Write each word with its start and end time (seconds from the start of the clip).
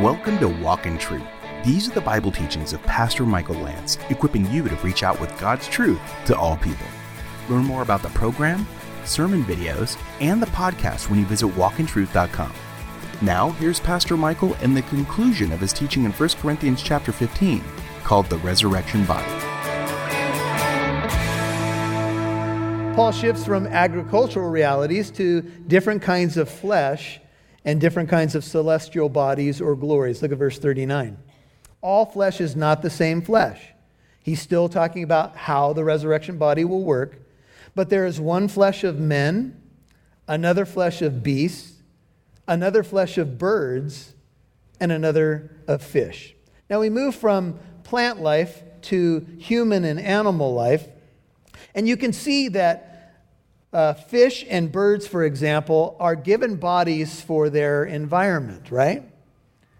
Welcome 0.00 0.38
to 0.38 0.48
Walk 0.48 0.86
in 0.86 0.96
Truth. 0.96 1.26
These 1.62 1.90
are 1.90 1.92
the 1.92 2.00
Bible 2.00 2.32
teachings 2.32 2.72
of 2.72 2.82
Pastor 2.84 3.26
Michael 3.26 3.56
Lance, 3.56 3.98
equipping 4.08 4.50
you 4.50 4.66
to 4.66 4.74
reach 4.76 5.02
out 5.02 5.20
with 5.20 5.38
God's 5.38 5.68
truth 5.68 6.00
to 6.24 6.34
all 6.34 6.56
people. 6.56 6.86
Learn 7.50 7.64
more 7.64 7.82
about 7.82 8.00
the 8.00 8.08
program, 8.08 8.66
sermon 9.04 9.44
videos, 9.44 10.00
and 10.22 10.40
the 10.40 10.46
podcast 10.46 11.10
when 11.10 11.18
you 11.18 11.26
visit 11.26 11.48
walkintruth.com. 11.48 12.50
Now, 13.20 13.50
here's 13.50 13.78
Pastor 13.78 14.16
Michael 14.16 14.54
and 14.62 14.74
the 14.74 14.80
conclusion 14.80 15.52
of 15.52 15.60
his 15.60 15.74
teaching 15.74 16.04
in 16.04 16.12
1 16.12 16.28
Corinthians 16.40 16.82
chapter 16.82 17.12
15, 17.12 17.62
called 18.02 18.24
the 18.30 18.38
resurrection 18.38 19.04
body. 19.04 19.28
Paul 22.96 23.12
shifts 23.12 23.44
from 23.44 23.66
agricultural 23.66 24.48
realities 24.48 25.10
to 25.10 25.42
different 25.42 26.00
kinds 26.00 26.38
of 26.38 26.48
flesh 26.48 27.20
and 27.64 27.80
different 27.80 28.08
kinds 28.08 28.34
of 28.34 28.44
celestial 28.44 29.08
bodies 29.08 29.60
or 29.60 29.76
glories. 29.76 30.22
Look 30.22 30.32
at 30.32 30.38
verse 30.38 30.58
39. 30.58 31.18
All 31.82 32.06
flesh 32.06 32.40
is 32.40 32.56
not 32.56 32.82
the 32.82 32.90
same 32.90 33.22
flesh. 33.22 33.60
He's 34.22 34.40
still 34.40 34.68
talking 34.68 35.02
about 35.02 35.36
how 35.36 35.72
the 35.72 35.84
resurrection 35.84 36.36
body 36.38 36.64
will 36.64 36.84
work. 36.84 37.18
But 37.74 37.88
there 37.88 38.06
is 38.06 38.20
one 38.20 38.48
flesh 38.48 38.84
of 38.84 38.98
men, 38.98 39.60
another 40.26 40.66
flesh 40.66 41.02
of 41.02 41.22
beasts, 41.22 41.78
another 42.46 42.82
flesh 42.82 43.16
of 43.16 43.38
birds, 43.38 44.14
and 44.80 44.90
another 44.90 45.50
of 45.66 45.82
fish. 45.82 46.34
Now 46.68 46.80
we 46.80 46.90
move 46.90 47.14
from 47.14 47.58
plant 47.84 48.20
life 48.20 48.62
to 48.82 49.26
human 49.38 49.84
and 49.84 50.00
animal 50.00 50.54
life. 50.54 50.88
And 51.74 51.88
you 51.88 51.96
can 51.96 52.12
see 52.12 52.48
that 52.48 52.89
uh, 53.72 53.94
fish 53.94 54.44
and 54.48 54.72
birds, 54.72 55.06
for 55.06 55.24
example, 55.24 55.96
are 56.00 56.16
given 56.16 56.56
bodies 56.56 57.20
for 57.20 57.48
their 57.50 57.84
environment, 57.84 58.70
right? 58.70 59.04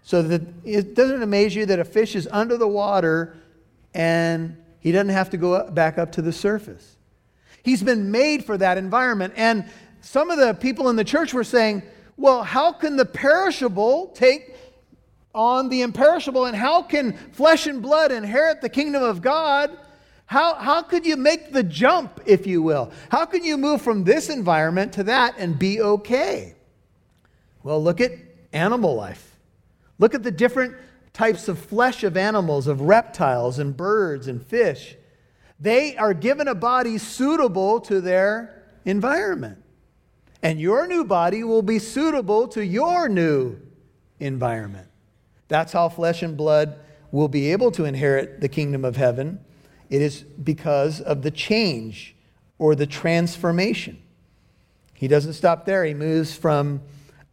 So 0.03 0.21
that 0.23 0.41
it 0.63 0.95
doesn't 0.95 1.21
amaze 1.21 1.55
you 1.55 1.65
that 1.65 1.79
a 1.79 1.85
fish 1.85 2.15
is 2.15 2.27
under 2.31 2.57
the 2.57 2.67
water 2.67 3.35
and 3.93 4.57
he 4.79 4.91
doesn't 4.91 5.09
have 5.09 5.29
to 5.31 5.37
go 5.37 5.69
back 5.69 5.97
up 5.97 6.13
to 6.13 6.21
the 6.21 6.33
surface. 6.33 6.95
He's 7.63 7.83
been 7.83 8.11
made 8.11 8.43
for 8.45 8.57
that 8.57 8.77
environment. 8.77 9.33
And 9.35 9.65
some 10.01 10.31
of 10.31 10.39
the 10.39 10.53
people 10.53 10.89
in 10.89 10.95
the 10.95 11.03
church 11.03 11.33
were 11.33 11.43
saying, 11.43 11.83
well, 12.17 12.43
how 12.43 12.71
can 12.71 12.95
the 12.95 13.05
perishable 13.05 14.07
take 14.15 14.55
on 15.35 15.69
the 15.69 15.81
imperishable? 15.81 16.45
And 16.45 16.55
how 16.55 16.81
can 16.81 17.13
flesh 17.33 17.67
and 17.67 17.81
blood 17.81 18.11
inherit 18.11 18.61
the 18.61 18.69
kingdom 18.69 19.03
of 19.03 19.21
God? 19.21 19.77
How, 20.31 20.55
how 20.55 20.81
could 20.81 21.05
you 21.05 21.17
make 21.17 21.51
the 21.51 21.61
jump, 21.61 22.21
if 22.25 22.47
you 22.47 22.61
will? 22.61 22.93
How 23.09 23.25
can 23.25 23.43
you 23.43 23.57
move 23.57 23.81
from 23.81 24.05
this 24.05 24.29
environment 24.29 24.93
to 24.93 25.03
that 25.03 25.35
and 25.37 25.59
be 25.59 25.81
okay? 25.81 26.55
Well, 27.63 27.83
look 27.83 27.99
at 27.99 28.13
animal 28.53 28.95
life. 28.95 29.35
Look 29.99 30.15
at 30.15 30.23
the 30.23 30.31
different 30.31 30.77
types 31.11 31.49
of 31.49 31.59
flesh 31.59 32.05
of 32.05 32.15
animals, 32.15 32.67
of 32.67 32.79
reptiles 32.79 33.59
and 33.59 33.75
birds 33.75 34.29
and 34.29 34.41
fish. 34.41 34.95
They 35.59 35.97
are 35.97 36.13
given 36.13 36.47
a 36.47 36.55
body 36.55 36.97
suitable 36.97 37.81
to 37.81 37.99
their 37.99 38.63
environment. 38.85 39.61
And 40.41 40.61
your 40.61 40.87
new 40.87 41.03
body 41.03 41.43
will 41.43 41.61
be 41.61 41.77
suitable 41.77 42.47
to 42.47 42.65
your 42.65 43.09
new 43.09 43.59
environment. 44.21 44.87
That's 45.49 45.73
how 45.73 45.89
flesh 45.89 46.23
and 46.23 46.37
blood 46.37 46.79
will 47.11 47.27
be 47.27 47.51
able 47.51 47.71
to 47.71 47.83
inherit 47.83 48.39
the 48.39 48.47
kingdom 48.47 48.85
of 48.85 48.95
heaven 48.95 49.43
it 49.91 50.01
is 50.01 50.21
because 50.21 51.01
of 51.01 51.21
the 51.21 51.29
change 51.29 52.15
or 52.57 52.75
the 52.75 52.87
transformation. 52.87 54.01
He 54.93 55.09
doesn't 55.09 55.33
stop 55.33 55.65
there. 55.65 55.83
He 55.83 55.93
moves 55.93 56.33
from 56.33 56.81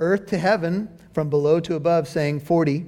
earth 0.01 0.27
to 0.27 0.39
heaven, 0.39 0.89
from 1.13 1.31
below 1.31 1.61
to 1.61 1.77
above, 1.77 2.09
saying 2.09 2.41
40. 2.41 2.87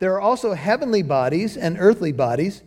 There 0.00 0.12
are 0.14 0.20
also 0.20 0.52
heavenly 0.52 1.02
bodies 1.02 1.56
and 1.56 1.78
earthly 1.80 2.12
bodies, 2.12 2.62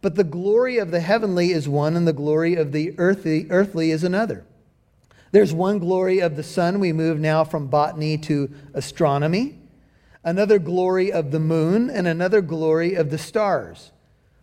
but 0.00 0.14
the 0.14 0.24
glory 0.24 0.78
of 0.78 0.92
the 0.92 1.00
heavenly 1.00 1.50
is 1.50 1.68
one, 1.68 1.96
and 1.96 2.06
the 2.06 2.12
glory 2.12 2.54
of 2.54 2.70
the 2.70 2.94
earthly, 2.98 3.48
earthly 3.50 3.90
is 3.90 4.04
another. 4.04 4.44
There's 5.32 5.52
one 5.52 5.80
glory 5.80 6.20
of 6.20 6.36
the 6.36 6.42
sun. 6.42 6.78
We 6.78 6.92
move 6.92 7.18
now 7.18 7.42
from 7.42 7.66
botany 7.66 8.18
to 8.18 8.52
astronomy. 8.74 9.58
Another 10.22 10.60
glory 10.60 11.10
of 11.10 11.32
the 11.32 11.40
moon, 11.40 11.90
and 11.90 12.06
another 12.06 12.40
glory 12.40 12.94
of 12.94 13.10
the 13.10 13.18
stars 13.18 13.91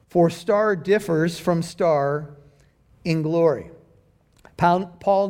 for 0.09 0.29
star 0.29 0.75
differs 0.75 1.39
from 1.39 1.61
star 1.61 2.31
in 3.05 3.21
glory. 3.21 3.71
Paul 4.57 5.29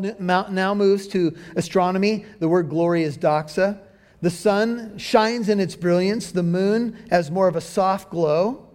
now 0.50 0.74
moves 0.74 1.08
to 1.10 1.38
astronomy. 1.56 2.26
The 2.40 2.50
word 2.50 2.70
glory 2.70 3.04
is 3.04 3.18
doxa. 3.18 3.80
The 4.22 4.30
sun 4.30 4.98
shines 4.98 5.48
in 5.50 5.60
its 5.60 5.76
brilliance, 5.76 6.32
the 6.32 6.44
moon 6.44 6.98
has 7.10 7.32
more 7.32 7.48
of 7.48 7.56
a 7.56 7.62
soft 7.62 8.10
glow. 8.10 8.66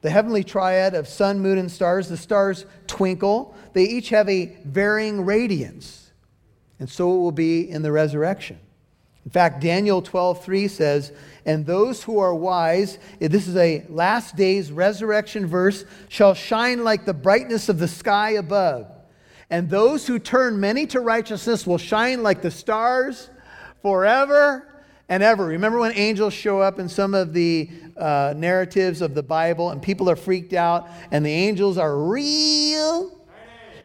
The 0.00 0.10
heavenly 0.10 0.44
triad 0.44 0.94
of 0.94 1.08
sun, 1.08 1.40
moon, 1.40 1.58
and 1.58 1.70
stars, 1.70 2.08
the 2.08 2.16
stars 2.16 2.66
twinkle. 2.86 3.54
They 3.72 3.84
each 3.84 4.08
have 4.10 4.28
a 4.28 4.56
varying 4.64 5.24
radiance. 5.24 6.12
And 6.78 6.88
so 6.88 7.12
it 7.14 7.18
will 7.18 7.32
be 7.32 7.68
in 7.68 7.82
the 7.82 7.90
resurrection. 7.90 8.60
In 9.28 9.30
fact, 9.30 9.60
Daniel 9.60 10.00
12:3 10.00 10.68
says, 10.68 11.12
"And 11.44 11.66
those 11.66 12.04
who 12.04 12.18
are 12.18 12.34
wise, 12.34 12.98
this 13.20 13.46
is 13.46 13.58
a 13.58 13.84
last 13.90 14.36
days 14.36 14.72
resurrection 14.72 15.46
verse, 15.46 15.84
shall 16.08 16.32
shine 16.32 16.82
like 16.82 17.04
the 17.04 17.12
brightness 17.12 17.68
of 17.68 17.78
the 17.78 17.88
sky 17.88 18.30
above. 18.30 18.86
And 19.50 19.68
those 19.68 20.06
who 20.06 20.18
turn 20.18 20.58
many 20.58 20.86
to 20.86 21.00
righteousness 21.00 21.66
will 21.66 21.76
shine 21.76 22.22
like 22.22 22.40
the 22.40 22.50
stars 22.50 23.28
forever 23.82 24.66
and 25.10 25.22
ever." 25.22 25.44
Remember 25.44 25.78
when 25.78 25.92
angels 25.92 26.32
show 26.32 26.62
up 26.62 26.78
in 26.78 26.88
some 26.88 27.12
of 27.12 27.34
the 27.34 27.68
uh, 27.98 28.32
narratives 28.34 29.02
of 29.02 29.14
the 29.14 29.22
Bible 29.22 29.68
and 29.68 29.82
people 29.82 30.08
are 30.08 30.16
freaked 30.16 30.54
out 30.54 30.88
and 31.10 31.22
the 31.22 31.30
angels 31.30 31.76
are 31.76 31.98
real? 31.98 33.12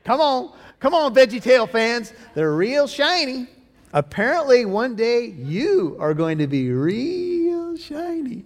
Come 0.06 0.22
on. 0.22 0.54
Come 0.80 0.94
on, 0.94 1.14
VeggieTale 1.14 1.70
fans. 1.70 2.14
They're 2.34 2.56
real 2.56 2.88
shiny. 2.88 3.50
Apparently, 3.94 4.66
one 4.66 4.96
day 4.96 5.28
you 5.28 5.96
are 6.00 6.16
going 6.16 6.40
to 6.40 6.48
be 6.48 6.72
real 6.72 7.78
shiny. 7.78 8.44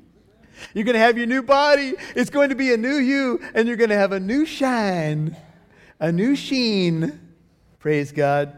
You're 0.73 0.83
going 0.83 0.95
to 0.95 0.99
have 0.99 1.17
your 1.17 1.25
new 1.25 1.41
body. 1.41 1.93
It's 2.15 2.29
going 2.29 2.49
to 2.49 2.55
be 2.55 2.73
a 2.73 2.77
new 2.77 2.97
you, 2.97 3.39
and 3.53 3.65
you're 3.65 3.77
going 3.77 3.89
to 3.89 3.95
have 3.95 4.11
a 4.11 4.19
new 4.19 4.45
shine, 4.45 5.37
a 6.01 6.11
new 6.11 6.35
sheen. 6.35 7.17
Praise 7.79 8.11
God. 8.11 8.57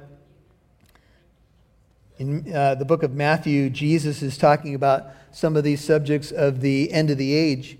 In 2.17 2.51
uh, 2.53 2.73
the 2.75 2.85
book 2.85 3.03
of 3.03 3.13
Matthew, 3.13 3.69
Jesus 3.69 4.23
is 4.23 4.35
talking 4.35 4.73
about 4.73 5.11
some 5.31 5.55
of 5.55 5.63
these 5.63 5.83
subjects 5.83 6.31
of 6.31 6.59
the 6.59 6.91
end 6.91 7.11
of 7.11 7.19
the 7.19 7.33
age. 7.33 7.77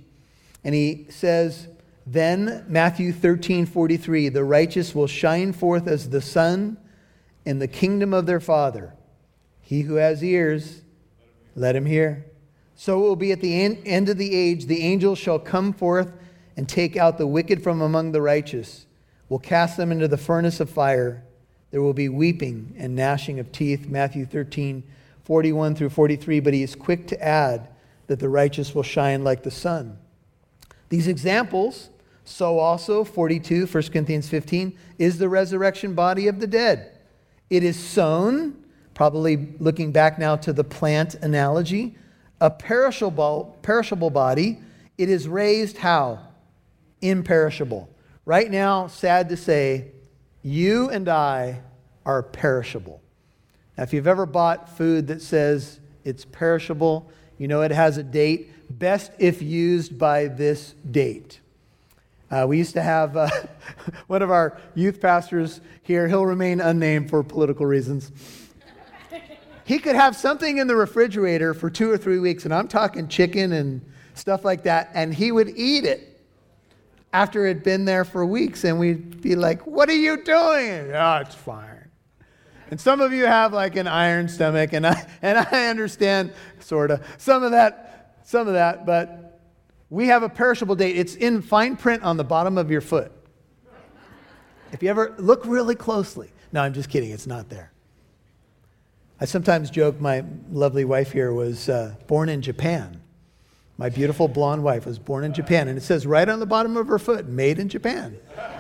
And 0.63 0.75
he 0.75 1.07
says, 1.09 1.67
Then, 2.05 2.63
Matthew 2.67 3.11
13 3.11 3.65
43, 3.65 4.29
the 4.29 4.43
righteous 4.43 4.93
will 4.93 5.07
shine 5.07 5.51
forth 5.51 5.87
as 5.87 6.09
the 6.09 6.21
sun 6.21 6.77
in 7.43 7.57
the 7.57 7.67
kingdom 7.67 8.13
of 8.13 8.27
their 8.27 8.39
Father. 8.39 8.93
He 9.69 9.81
who 9.81 9.95
has 9.97 10.23
ears, 10.23 10.81
let 11.55 11.75
him 11.75 11.85
hear. 11.85 12.25
So 12.75 12.97
it 12.97 13.01
will 13.01 13.15
be 13.15 13.31
at 13.31 13.39
the 13.39 13.61
end 13.85 14.09
of 14.09 14.17
the 14.17 14.33
age, 14.33 14.65
the 14.65 14.81
angels 14.81 15.19
shall 15.19 15.37
come 15.37 15.73
forth 15.73 16.11
and 16.57 16.67
take 16.67 16.97
out 16.97 17.19
the 17.19 17.27
wicked 17.27 17.61
from 17.61 17.79
among 17.79 18.11
the 18.11 18.19
righteous, 18.19 18.87
will 19.29 19.37
cast 19.37 19.77
them 19.77 19.91
into 19.91 20.07
the 20.07 20.17
furnace 20.17 20.59
of 20.59 20.71
fire. 20.71 21.23
There 21.69 21.83
will 21.83 21.93
be 21.93 22.09
weeping 22.09 22.73
and 22.79 22.95
gnashing 22.95 23.37
of 23.37 23.51
teeth. 23.51 23.87
Matthew 23.87 24.25
13, 24.25 24.81
41 25.23 25.75
through 25.75 25.89
43. 25.89 26.39
But 26.39 26.55
he 26.55 26.63
is 26.63 26.73
quick 26.73 27.05
to 27.05 27.23
add 27.23 27.67
that 28.07 28.19
the 28.19 28.27
righteous 28.27 28.73
will 28.73 28.81
shine 28.81 29.23
like 29.23 29.43
the 29.43 29.51
sun. 29.51 29.99
These 30.89 31.07
examples, 31.07 31.91
so 32.25 32.57
also 32.57 33.03
42, 33.03 33.67
1 33.67 33.83
Corinthians 33.83 34.29
15, 34.29 34.75
is 34.97 35.19
the 35.19 35.29
resurrection 35.29 35.93
body 35.93 36.27
of 36.27 36.39
the 36.39 36.47
dead. 36.47 36.97
It 37.51 37.63
is 37.63 37.77
sown 37.77 38.58
probably 38.99 39.47
looking 39.59 39.93
back 39.93 40.19
now 40.19 40.35
to 40.35 40.51
the 40.51 40.61
plant 40.61 41.15
analogy, 41.15 41.95
a 42.41 42.49
perishable, 42.49 43.57
perishable 43.61 44.09
body, 44.09 44.59
it 44.97 45.09
is 45.09 45.25
raised 45.25 45.77
how? 45.77 46.19
Imperishable. 47.01 47.89
Right 48.25 48.51
now, 48.51 48.87
sad 48.87 49.29
to 49.29 49.37
say, 49.37 49.91
you 50.43 50.89
and 50.89 51.07
I 51.07 51.61
are 52.05 52.21
perishable. 52.21 53.01
Now, 53.77 53.83
if 53.83 53.93
you've 53.93 54.05
ever 54.05 54.25
bought 54.25 54.67
food 54.67 55.07
that 55.07 55.21
says 55.21 55.79
it's 56.03 56.25
perishable, 56.25 57.09
you 57.37 57.47
know 57.47 57.61
it 57.61 57.71
has 57.71 57.97
a 57.97 58.03
date, 58.03 58.51
best 58.69 59.13
if 59.17 59.41
used 59.41 59.97
by 59.97 60.27
this 60.27 60.75
date. 60.91 61.39
Uh, 62.29 62.45
we 62.49 62.57
used 62.57 62.73
to 62.73 62.81
have 62.81 63.15
uh, 63.15 63.29
one 64.07 64.21
of 64.21 64.29
our 64.29 64.59
youth 64.75 64.99
pastors 64.99 65.61
here, 65.83 66.09
he'll 66.09 66.25
remain 66.25 66.59
unnamed 66.59 67.09
for 67.09 67.23
political 67.23 67.65
reasons. 67.65 68.11
He 69.69 69.77
could 69.77 69.95
have 69.95 70.15
something 70.15 70.57
in 70.57 70.65
the 70.65 70.75
refrigerator 70.75 71.53
for 71.53 71.69
two 71.69 71.91
or 71.91 71.97
three 71.99 72.17
weeks, 72.17 72.43
and 72.43 72.51
I'm 72.51 72.67
talking 72.67 73.07
chicken 73.07 73.53
and 73.53 73.87
stuff 74.15 74.43
like 74.43 74.63
that, 74.63 74.89
and 74.95 75.13
he 75.13 75.31
would 75.31 75.49
eat 75.55 75.83
it 75.83 76.19
after 77.13 77.45
it 77.45 77.49
had 77.49 77.63
been 77.63 77.85
there 77.85 78.03
for 78.03 78.25
weeks, 78.25 78.63
and 78.63 78.79
we'd 78.79 79.21
be 79.21 79.35
like, 79.35 79.67
What 79.67 79.87
are 79.87 79.93
you 79.93 80.23
doing? 80.23 80.91
Oh, 80.91 81.17
it's 81.17 81.35
fine. 81.35 81.87
And 82.71 82.81
some 82.81 82.99
of 82.99 83.13
you 83.13 83.27
have 83.27 83.53
like 83.53 83.75
an 83.75 83.85
iron 83.85 84.27
stomach, 84.27 84.73
and 84.73 84.87
I, 84.87 85.07
and 85.21 85.37
I 85.37 85.67
understand, 85.67 86.33
sort 86.59 86.89
of, 86.89 87.05
some 87.19 87.43
of 87.43 87.51
that 87.51 88.17
some 88.23 88.47
of 88.47 88.55
that, 88.55 88.87
but 88.87 89.39
we 89.91 90.07
have 90.07 90.23
a 90.23 90.29
perishable 90.29 90.73
date. 90.73 90.97
It's 90.97 91.13
in 91.13 91.43
fine 91.43 91.75
print 91.75 92.01
on 92.01 92.17
the 92.17 92.23
bottom 92.23 92.57
of 92.57 92.71
your 92.71 92.81
foot. 92.81 93.11
If 94.71 94.81
you 94.81 94.89
ever 94.89 95.13
look 95.19 95.45
really 95.45 95.75
closely. 95.75 96.31
No, 96.51 96.63
I'm 96.63 96.73
just 96.73 96.89
kidding. 96.89 97.11
It's 97.11 97.27
not 97.27 97.49
there. 97.49 97.71
I 99.21 99.25
sometimes 99.25 99.69
joke 99.69 99.99
my 99.99 100.23
lovely 100.49 100.85
wife 100.85 101.11
here 101.11 101.33
was 101.33 101.67
uh, 101.67 101.93
born 102.07 102.29
in 102.29 102.41
Japan. 102.41 103.01
My 103.77 103.89
beautiful 103.89 104.29
blonde 104.29 104.63
wife 104.63 104.85
was 104.85 104.97
born 104.97 105.25
in 105.25 105.33
Japan, 105.33 105.67
and 105.67 105.77
it 105.77 105.81
says 105.81 106.07
right 106.07 106.27
on 106.27 106.39
the 106.39 106.45
bottom 106.45 106.77
of 106.77 106.87
her 106.87 106.97
foot, 106.97 107.27
made 107.27 107.59
in 107.59 107.67
Japan. 107.67 108.17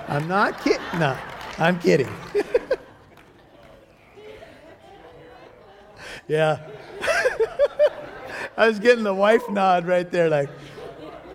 I'm 0.07 0.27
not 0.27 0.61
kidding. 0.61 0.81
No, 0.99 1.17
I'm 1.57 1.79
kidding. 1.79 2.09
yeah. 6.27 6.59
I 8.57 8.67
was 8.67 8.79
getting 8.79 9.05
the 9.05 9.13
wife 9.13 9.49
nod 9.49 9.87
right 9.87 10.11
there, 10.11 10.29
like, 10.29 10.49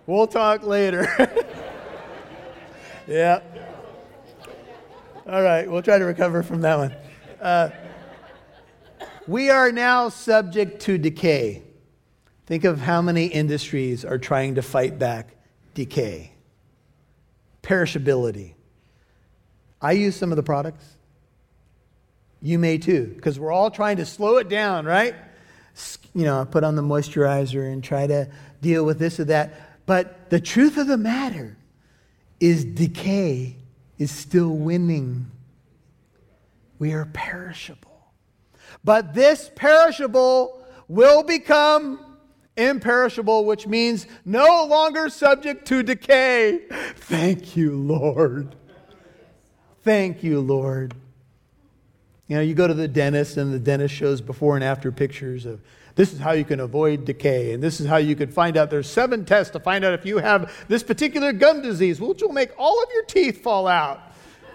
we'll 0.06 0.26
talk 0.26 0.64
later. 0.64 1.06
yeah. 3.06 3.40
All 5.26 5.42
right, 5.42 5.70
we'll 5.70 5.80
try 5.80 5.98
to 5.98 6.04
recover 6.04 6.42
from 6.42 6.60
that 6.60 6.76
one. 6.76 6.94
Uh, 7.40 7.70
we 9.26 9.50
are 9.50 9.72
now 9.72 10.08
subject 10.08 10.82
to 10.82 10.98
decay. 10.98 11.62
Think 12.46 12.64
of 12.64 12.80
how 12.80 13.00
many 13.00 13.26
industries 13.26 14.04
are 14.04 14.18
trying 14.18 14.56
to 14.56 14.62
fight 14.62 14.98
back 14.98 15.34
decay, 15.72 16.32
perishability. 17.62 18.52
I 19.80 19.92
use 19.92 20.14
some 20.14 20.30
of 20.30 20.36
the 20.36 20.42
products. 20.42 20.84
You 22.42 22.58
may 22.58 22.78
too, 22.78 23.12
because 23.16 23.38
we're 23.38 23.52
all 23.52 23.70
trying 23.70 23.96
to 23.96 24.06
slow 24.06 24.36
it 24.36 24.48
down, 24.48 24.84
right? 24.84 25.14
You 26.14 26.24
know, 26.24 26.44
put 26.44 26.62
on 26.62 26.76
the 26.76 26.82
moisturizer 26.82 27.72
and 27.72 27.82
try 27.82 28.06
to 28.06 28.30
deal 28.60 28.84
with 28.84 28.98
this 28.98 29.18
or 29.18 29.24
that. 29.24 29.86
But 29.86 30.30
the 30.30 30.40
truth 30.40 30.76
of 30.76 30.86
the 30.86 30.98
matter 30.98 31.56
is 32.40 32.64
decay 32.64 33.56
is 33.98 34.10
still 34.10 34.50
winning. 34.50 35.30
We 36.78 36.92
are 36.92 37.06
perishable. 37.06 37.93
But 38.82 39.14
this 39.14 39.50
perishable 39.54 40.64
will 40.88 41.22
become 41.22 42.00
imperishable, 42.56 43.44
which 43.44 43.66
means 43.66 44.06
no 44.24 44.64
longer 44.64 45.08
subject 45.08 45.66
to 45.68 45.82
decay. 45.82 46.62
Thank 46.96 47.56
you, 47.56 47.76
Lord. 47.76 48.54
Thank 49.82 50.22
you, 50.22 50.40
Lord. 50.40 50.94
You 52.26 52.36
know, 52.36 52.42
you 52.42 52.54
go 52.54 52.66
to 52.66 52.74
the 52.74 52.88
dentist, 52.88 53.36
and 53.36 53.52
the 53.52 53.58
dentist 53.58 53.94
shows 53.94 54.20
before 54.20 54.54
and 54.54 54.64
after 54.64 54.90
pictures 54.90 55.44
of 55.44 55.60
this 55.96 56.12
is 56.12 56.18
how 56.18 56.32
you 56.32 56.44
can 56.44 56.58
avoid 56.58 57.04
decay, 57.04 57.52
and 57.52 57.62
this 57.62 57.80
is 57.80 57.86
how 57.86 57.98
you 57.98 58.16
can 58.16 58.28
find 58.28 58.56
out. 58.56 58.68
There's 58.68 58.90
seven 58.90 59.24
tests 59.24 59.52
to 59.52 59.60
find 59.60 59.84
out 59.84 59.92
if 59.94 60.04
you 60.04 60.18
have 60.18 60.52
this 60.66 60.82
particular 60.82 61.32
gum 61.32 61.62
disease, 61.62 62.00
which 62.00 62.20
will 62.20 62.32
make 62.32 62.50
all 62.58 62.82
of 62.82 62.88
your 62.92 63.04
teeth 63.04 63.42
fall 63.42 63.68
out. 63.68 64.00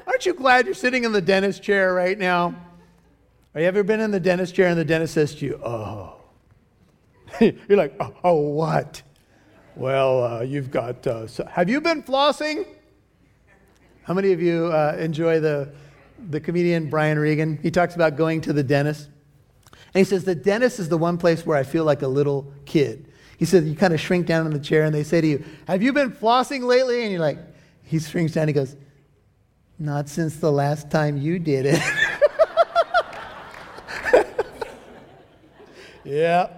Aren't 0.06 0.26
you 0.26 0.34
glad 0.34 0.66
you're 0.66 0.76
sitting 0.76 1.06
in 1.06 1.14
the 1.14 1.22
dentist 1.22 1.64
chair 1.64 1.94
right 1.94 2.18
now? 2.18 2.56
Have 3.54 3.64
you 3.64 3.68
ever 3.68 3.84
been 3.84 4.00
in 4.00 4.12
the 4.12 4.20
dentist 4.20 4.54
chair 4.54 4.68
and 4.68 4.78
the 4.78 4.86
dentist 4.86 5.16
says 5.16 5.34
to 5.36 5.46
you, 5.46 5.60
Oh, 5.64 6.16
you're 7.40 7.78
like, 7.78 7.96
Oh, 8.00 8.14
oh 8.24 8.36
what? 8.36 9.02
Well, 9.76 10.24
uh, 10.24 10.42
you've 10.42 10.72
got, 10.72 11.08
uh, 11.08 11.26
so, 11.26 11.46
have 11.46 11.70
you 11.70 11.82
been 11.82 12.04
flossing? 12.04 12.68
How 14.04 14.14
many 14.14 14.34
of 14.34 14.42
you 14.42 14.66
uh, 14.66 14.98
enjoy 15.00 15.40
the, 15.40 15.72
the 16.30 16.40
comedian 16.40 16.90
Brian 16.90 17.18
Regan? 17.18 17.58
He 17.62 17.72
talks 17.72 17.96
about 17.96 18.18
going 18.18 18.42
to 18.42 18.54
the 18.54 18.64
dentist. 18.64 19.10
And 19.94 20.00
he 20.00 20.04
says, 20.04 20.26
The 20.26 20.36
dentist 20.36 20.80
is 20.80 20.90
the 20.90 20.98
one 20.98 21.18
place 21.18 21.46
where 21.46 21.58
I 21.58 21.64
feel 21.64 21.86
like 21.86 22.02
a 22.02 22.08
little 22.08 22.52
kid. 22.66 23.12
He 23.38 23.46
said, 23.46 23.64
You 23.64 23.76
kind 23.76 23.94
of 23.94 24.00
shrink 24.00 24.28
down 24.28 24.46
in 24.46 24.54
the 24.54 24.60
chair 24.60 24.84
and 24.84 24.94
they 24.94 25.04
say 25.04 25.22
to 25.22 25.28
you, 25.28 25.44
Have 25.68 25.82
you 25.82 25.94
been 25.94 26.12
flossing 26.12 26.64
lately? 26.64 27.04
And 27.04 27.12
you're 27.12 27.22
like, 27.22 27.40
He 27.84 28.00
shrinks 28.00 28.34
down. 28.34 28.48
He 28.48 28.54
goes, 28.54 28.76
Not 29.80 30.10
since 30.10 30.36
the 30.38 30.52
last 30.52 30.92
time 30.92 31.18
you 31.18 31.40
did 31.40 31.66
it. 31.66 31.82
Yeah. 36.10 36.50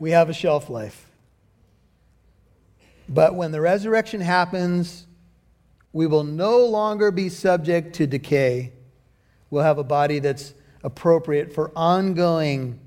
We 0.00 0.10
have 0.10 0.28
a 0.28 0.32
shelf 0.32 0.68
life. 0.68 1.08
But 3.08 3.36
when 3.36 3.52
the 3.52 3.60
resurrection 3.60 4.20
happens, 4.20 5.06
we 5.92 6.08
will 6.08 6.24
no 6.24 6.66
longer 6.66 7.12
be 7.12 7.28
subject 7.28 7.94
to 7.96 8.08
decay. 8.08 8.72
We'll 9.50 9.62
have 9.62 9.78
a 9.78 9.84
body 9.84 10.18
that's 10.18 10.52
appropriate 10.82 11.52
for 11.52 11.70
ongoing 11.76 12.80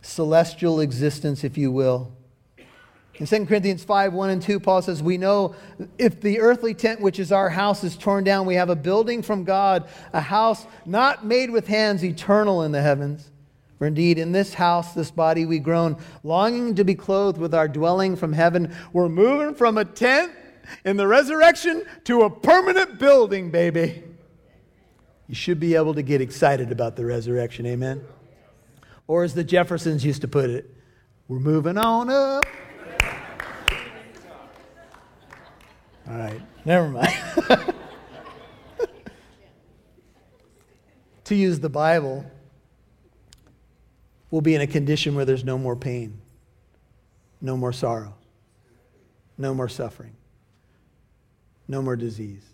celestial 0.00 0.80
existence, 0.80 1.44
if 1.44 1.58
you 1.58 1.70
will. 1.70 2.15
In 3.18 3.26
2 3.26 3.46
Corinthians 3.46 3.82
5 3.82 4.12
1 4.12 4.30
and 4.30 4.42
2, 4.42 4.60
Paul 4.60 4.82
says, 4.82 5.02
We 5.02 5.16
know 5.16 5.54
if 5.96 6.20
the 6.20 6.40
earthly 6.40 6.74
tent, 6.74 7.00
which 7.00 7.18
is 7.18 7.32
our 7.32 7.48
house, 7.48 7.82
is 7.82 7.96
torn 7.96 8.24
down, 8.24 8.46
we 8.46 8.56
have 8.56 8.68
a 8.68 8.76
building 8.76 9.22
from 9.22 9.44
God, 9.44 9.88
a 10.12 10.20
house 10.20 10.66
not 10.84 11.24
made 11.24 11.50
with 11.50 11.66
hands, 11.66 12.04
eternal 12.04 12.62
in 12.62 12.72
the 12.72 12.82
heavens. 12.82 13.30
For 13.78 13.86
indeed, 13.86 14.18
in 14.18 14.32
this 14.32 14.54
house, 14.54 14.94
this 14.94 15.10
body, 15.10 15.44
we 15.44 15.58
groan, 15.58 15.96
longing 16.22 16.74
to 16.76 16.84
be 16.84 16.94
clothed 16.94 17.38
with 17.38 17.54
our 17.54 17.68
dwelling 17.68 18.16
from 18.16 18.32
heaven. 18.32 18.74
We're 18.92 19.08
moving 19.08 19.54
from 19.54 19.76
a 19.76 19.84
tent 19.84 20.32
in 20.84 20.96
the 20.96 21.06
resurrection 21.06 21.84
to 22.04 22.22
a 22.22 22.30
permanent 22.30 22.98
building, 22.98 23.50
baby. 23.50 24.02
You 25.28 25.34
should 25.34 25.60
be 25.60 25.74
able 25.74 25.94
to 25.94 26.02
get 26.02 26.20
excited 26.20 26.72
about 26.72 26.96
the 26.96 27.04
resurrection, 27.04 27.66
amen? 27.66 28.04
Or 29.06 29.24
as 29.24 29.34
the 29.34 29.44
Jeffersons 29.44 30.04
used 30.04 30.22
to 30.22 30.28
put 30.28 30.50
it, 30.50 30.70
we're 31.28 31.38
moving 31.38 31.76
on 31.76 32.08
up. 32.08 32.44
All 36.08 36.16
right, 36.16 36.40
never 36.64 36.88
mind. 36.88 37.14
to 41.24 41.34
use 41.34 41.58
the 41.58 41.68
Bible, 41.68 42.24
we'll 44.30 44.40
be 44.40 44.54
in 44.54 44.60
a 44.60 44.68
condition 44.68 45.16
where 45.16 45.24
there's 45.24 45.42
no 45.42 45.58
more 45.58 45.74
pain, 45.74 46.20
no 47.40 47.56
more 47.56 47.72
sorrow, 47.72 48.14
no 49.36 49.52
more 49.52 49.68
suffering, 49.68 50.14
no 51.66 51.82
more 51.82 51.96
disease, 51.96 52.44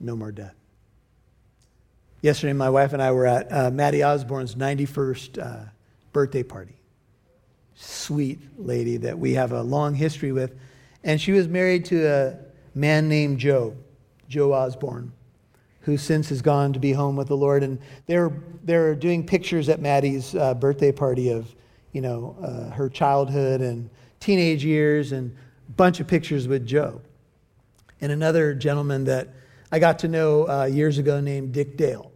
no 0.00 0.16
more 0.16 0.32
death. 0.32 0.56
Yesterday, 2.22 2.54
my 2.54 2.70
wife 2.70 2.92
and 2.92 3.00
I 3.00 3.12
were 3.12 3.26
at 3.26 3.52
uh, 3.52 3.70
Maddie 3.70 4.02
Osborne's 4.02 4.56
91st 4.56 5.38
uh, 5.40 5.66
birthday 6.12 6.42
party. 6.42 6.74
Sweet 7.76 8.40
lady 8.58 8.96
that 8.96 9.16
we 9.16 9.34
have 9.34 9.52
a 9.52 9.62
long 9.62 9.94
history 9.94 10.32
with. 10.32 10.58
And 11.04 11.20
she 11.20 11.30
was 11.30 11.46
married 11.46 11.84
to 11.84 12.04
a 12.04 12.45
man 12.76 13.08
named 13.08 13.38
Joe, 13.38 13.74
Joe 14.28 14.52
Osborne, 14.52 15.10
who 15.80 15.96
since 15.96 16.28
has 16.28 16.42
gone 16.42 16.74
to 16.74 16.78
be 16.78 16.92
home 16.92 17.16
with 17.16 17.28
the 17.28 17.36
Lord. 17.36 17.62
And 17.62 17.78
they're, 18.04 18.30
they're 18.62 18.94
doing 18.94 19.26
pictures 19.26 19.68
at 19.68 19.80
Maddie's 19.80 20.34
uh, 20.34 20.54
birthday 20.54 20.92
party 20.92 21.30
of, 21.30 21.52
you 21.92 22.02
know, 22.02 22.36
uh, 22.42 22.70
her 22.74 22.88
childhood 22.90 23.62
and 23.62 23.88
teenage 24.20 24.64
years 24.64 25.12
and 25.12 25.34
a 25.68 25.72
bunch 25.72 26.00
of 26.00 26.06
pictures 26.06 26.46
with 26.46 26.66
Joe. 26.66 27.00
And 28.02 28.12
another 28.12 28.52
gentleman 28.54 29.04
that 29.04 29.28
I 29.72 29.78
got 29.78 29.98
to 30.00 30.08
know 30.08 30.46
uh, 30.46 30.64
years 30.66 30.98
ago 30.98 31.20
named 31.20 31.52
Dick 31.52 31.78
Dale. 31.78 32.12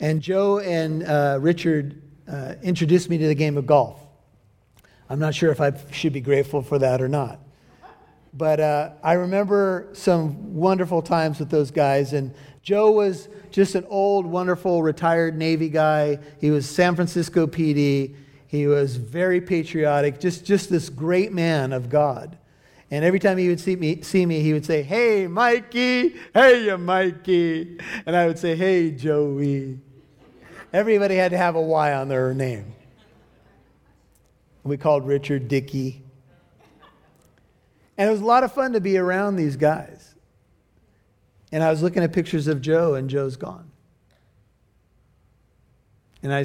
And 0.00 0.20
Joe 0.20 0.58
and 0.58 1.04
uh, 1.04 1.38
Richard 1.40 2.02
uh, 2.30 2.54
introduced 2.60 3.08
me 3.08 3.18
to 3.18 3.26
the 3.28 3.34
game 3.36 3.56
of 3.56 3.66
golf. 3.66 4.00
I'm 5.08 5.20
not 5.20 5.32
sure 5.32 5.52
if 5.52 5.60
I 5.60 5.72
should 5.92 6.12
be 6.12 6.20
grateful 6.20 6.60
for 6.60 6.80
that 6.80 7.00
or 7.00 7.08
not. 7.08 7.38
But 8.36 8.60
uh, 8.60 8.90
I 9.02 9.14
remember 9.14 9.88
some 9.94 10.54
wonderful 10.54 11.00
times 11.00 11.38
with 11.38 11.48
those 11.48 11.70
guys. 11.70 12.12
And 12.12 12.34
Joe 12.62 12.90
was 12.90 13.28
just 13.50 13.74
an 13.74 13.86
old, 13.88 14.26
wonderful, 14.26 14.82
retired 14.82 15.38
Navy 15.38 15.70
guy. 15.70 16.18
He 16.38 16.50
was 16.50 16.68
San 16.68 16.94
Francisco 16.94 17.46
PD. 17.46 18.14
He 18.46 18.66
was 18.66 18.96
very 18.96 19.40
patriotic, 19.40 20.20
just, 20.20 20.44
just 20.44 20.68
this 20.68 20.90
great 20.90 21.32
man 21.32 21.72
of 21.72 21.88
God. 21.88 22.36
And 22.90 23.04
every 23.04 23.18
time 23.18 23.38
he 23.38 23.48
would 23.48 23.58
see 23.58 23.74
me, 23.74 24.02
see 24.02 24.26
me, 24.26 24.40
he 24.40 24.52
would 24.52 24.66
say, 24.66 24.82
Hey, 24.82 25.26
Mikey. 25.26 26.16
Hey, 26.34 26.66
you 26.66 26.78
Mikey. 26.78 27.78
And 28.04 28.14
I 28.14 28.26
would 28.26 28.38
say, 28.38 28.54
Hey, 28.54 28.90
Joey. 28.90 29.80
Everybody 30.72 31.16
had 31.16 31.30
to 31.30 31.38
have 31.38 31.56
a 31.56 31.60
Y 31.60 31.94
on 31.94 32.08
their 32.08 32.34
name. 32.34 32.74
We 34.62 34.76
called 34.76 35.06
Richard 35.06 35.48
Dickey. 35.48 36.05
And 37.98 38.08
it 38.08 38.12
was 38.12 38.20
a 38.20 38.24
lot 38.24 38.44
of 38.44 38.52
fun 38.52 38.72
to 38.74 38.80
be 38.80 38.98
around 38.98 39.36
these 39.36 39.56
guys. 39.56 40.14
And 41.52 41.62
I 41.62 41.70
was 41.70 41.82
looking 41.82 42.02
at 42.02 42.12
pictures 42.12 42.48
of 42.48 42.60
Joe, 42.60 42.94
and 42.94 43.08
Joe's 43.08 43.36
gone. 43.36 43.70
And 46.22 46.34
I 46.34 46.44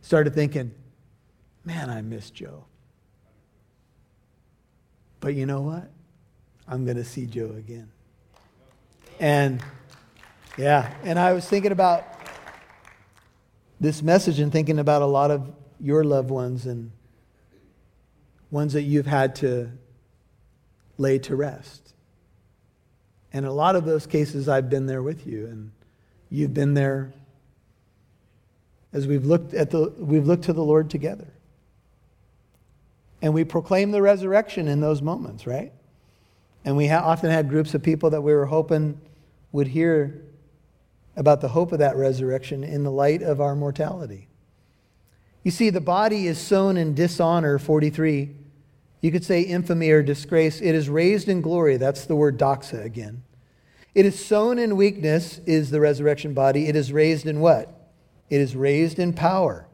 started 0.00 0.34
thinking, 0.34 0.72
man, 1.64 1.88
I 1.88 2.02
miss 2.02 2.30
Joe. 2.30 2.64
But 5.20 5.34
you 5.34 5.46
know 5.46 5.60
what? 5.60 5.88
I'm 6.66 6.84
going 6.84 6.96
to 6.96 7.04
see 7.04 7.26
Joe 7.26 7.54
again. 7.56 7.90
And 9.18 9.62
yeah, 10.56 10.92
and 11.04 11.18
I 11.18 11.32
was 11.32 11.46
thinking 11.46 11.72
about 11.72 12.04
this 13.78 14.02
message 14.02 14.40
and 14.40 14.50
thinking 14.50 14.78
about 14.78 15.02
a 15.02 15.06
lot 15.06 15.30
of 15.30 15.52
your 15.78 16.04
loved 16.04 16.30
ones 16.30 16.66
and 16.66 16.90
ones 18.50 18.72
that 18.72 18.82
you've 18.82 19.06
had 19.06 19.36
to 19.36 19.70
lay 21.00 21.18
to 21.18 21.34
rest. 21.34 21.94
And 23.32 23.46
a 23.46 23.52
lot 23.52 23.76
of 23.76 23.84
those 23.84 24.06
cases, 24.06 24.48
I've 24.48 24.68
been 24.68 24.86
there 24.86 25.02
with 25.02 25.26
you, 25.26 25.46
and 25.46 25.72
you've 26.30 26.54
been 26.54 26.74
there 26.74 27.12
as 28.92 29.06
we've 29.06 29.24
looked, 29.24 29.54
at 29.54 29.70
the, 29.70 29.92
we've 29.98 30.26
looked 30.26 30.44
to 30.44 30.52
the 30.52 30.64
Lord 30.64 30.90
together. 30.90 31.28
And 33.22 33.34
we 33.34 33.44
proclaim 33.44 33.90
the 33.90 34.02
resurrection 34.02 34.66
in 34.66 34.80
those 34.80 35.02
moments, 35.02 35.46
right? 35.46 35.72
And 36.64 36.76
we 36.76 36.88
ha- 36.88 37.02
often 37.04 37.30
had 37.30 37.48
groups 37.48 37.74
of 37.74 37.82
people 37.82 38.10
that 38.10 38.22
we 38.22 38.32
were 38.32 38.46
hoping 38.46 39.00
would 39.52 39.68
hear 39.68 40.22
about 41.16 41.40
the 41.40 41.48
hope 41.48 41.72
of 41.72 41.78
that 41.80 41.96
resurrection 41.96 42.64
in 42.64 42.82
the 42.82 42.90
light 42.90 43.22
of 43.22 43.40
our 43.40 43.54
mortality. 43.54 44.26
You 45.44 45.50
see, 45.50 45.70
the 45.70 45.80
body 45.80 46.26
is 46.26 46.38
sown 46.38 46.76
in 46.76 46.94
dishonor, 46.94 47.58
43. 47.58 48.34
You 49.00 49.10
could 49.10 49.24
say 49.24 49.42
infamy 49.42 49.90
or 49.90 50.02
disgrace. 50.02 50.60
It 50.60 50.74
is 50.74 50.88
raised 50.88 51.28
in 51.28 51.40
glory. 51.40 51.76
That's 51.76 52.04
the 52.04 52.16
word 52.16 52.38
doxa 52.38 52.84
again. 52.84 53.22
It 53.94 54.06
is 54.06 54.24
sown 54.24 54.58
in 54.58 54.76
weakness, 54.76 55.40
is 55.46 55.70
the 55.70 55.80
resurrection 55.80 56.34
body. 56.34 56.68
It 56.68 56.76
is 56.76 56.92
raised 56.92 57.26
in 57.26 57.40
what? 57.40 57.90
It 58.28 58.40
is 58.40 58.54
raised 58.54 58.98
in 58.98 59.12
power. 59.12 59.66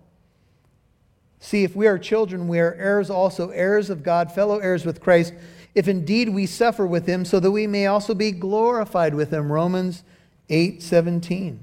See, 1.38 1.64
if 1.64 1.76
we 1.76 1.87
are 1.87 1.99
children, 1.99 2.49
we 2.49 2.59
are 2.61 2.75
heirs 2.75 3.11
also, 3.11 3.50
heirs 3.50 3.90
of 3.90 4.02
God, 4.02 4.33
fellow 4.33 4.59
heirs 4.59 4.87
with 4.87 5.00
Christ, 5.00 5.35
if 5.75 5.87
indeed 5.87 6.30
we 6.30 6.47
suffer 6.47 6.87
with 6.87 7.06
him, 7.06 7.25
so 7.25 7.38
that 7.40 7.50
we 7.50 7.66
may 7.66 7.87
also 7.87 8.14
be 8.14 8.33
glorified 8.33 9.14
with 9.14 9.33
him. 9.33 9.52
Romans 9.52 10.02
8 10.49 10.83
17. 10.83 11.62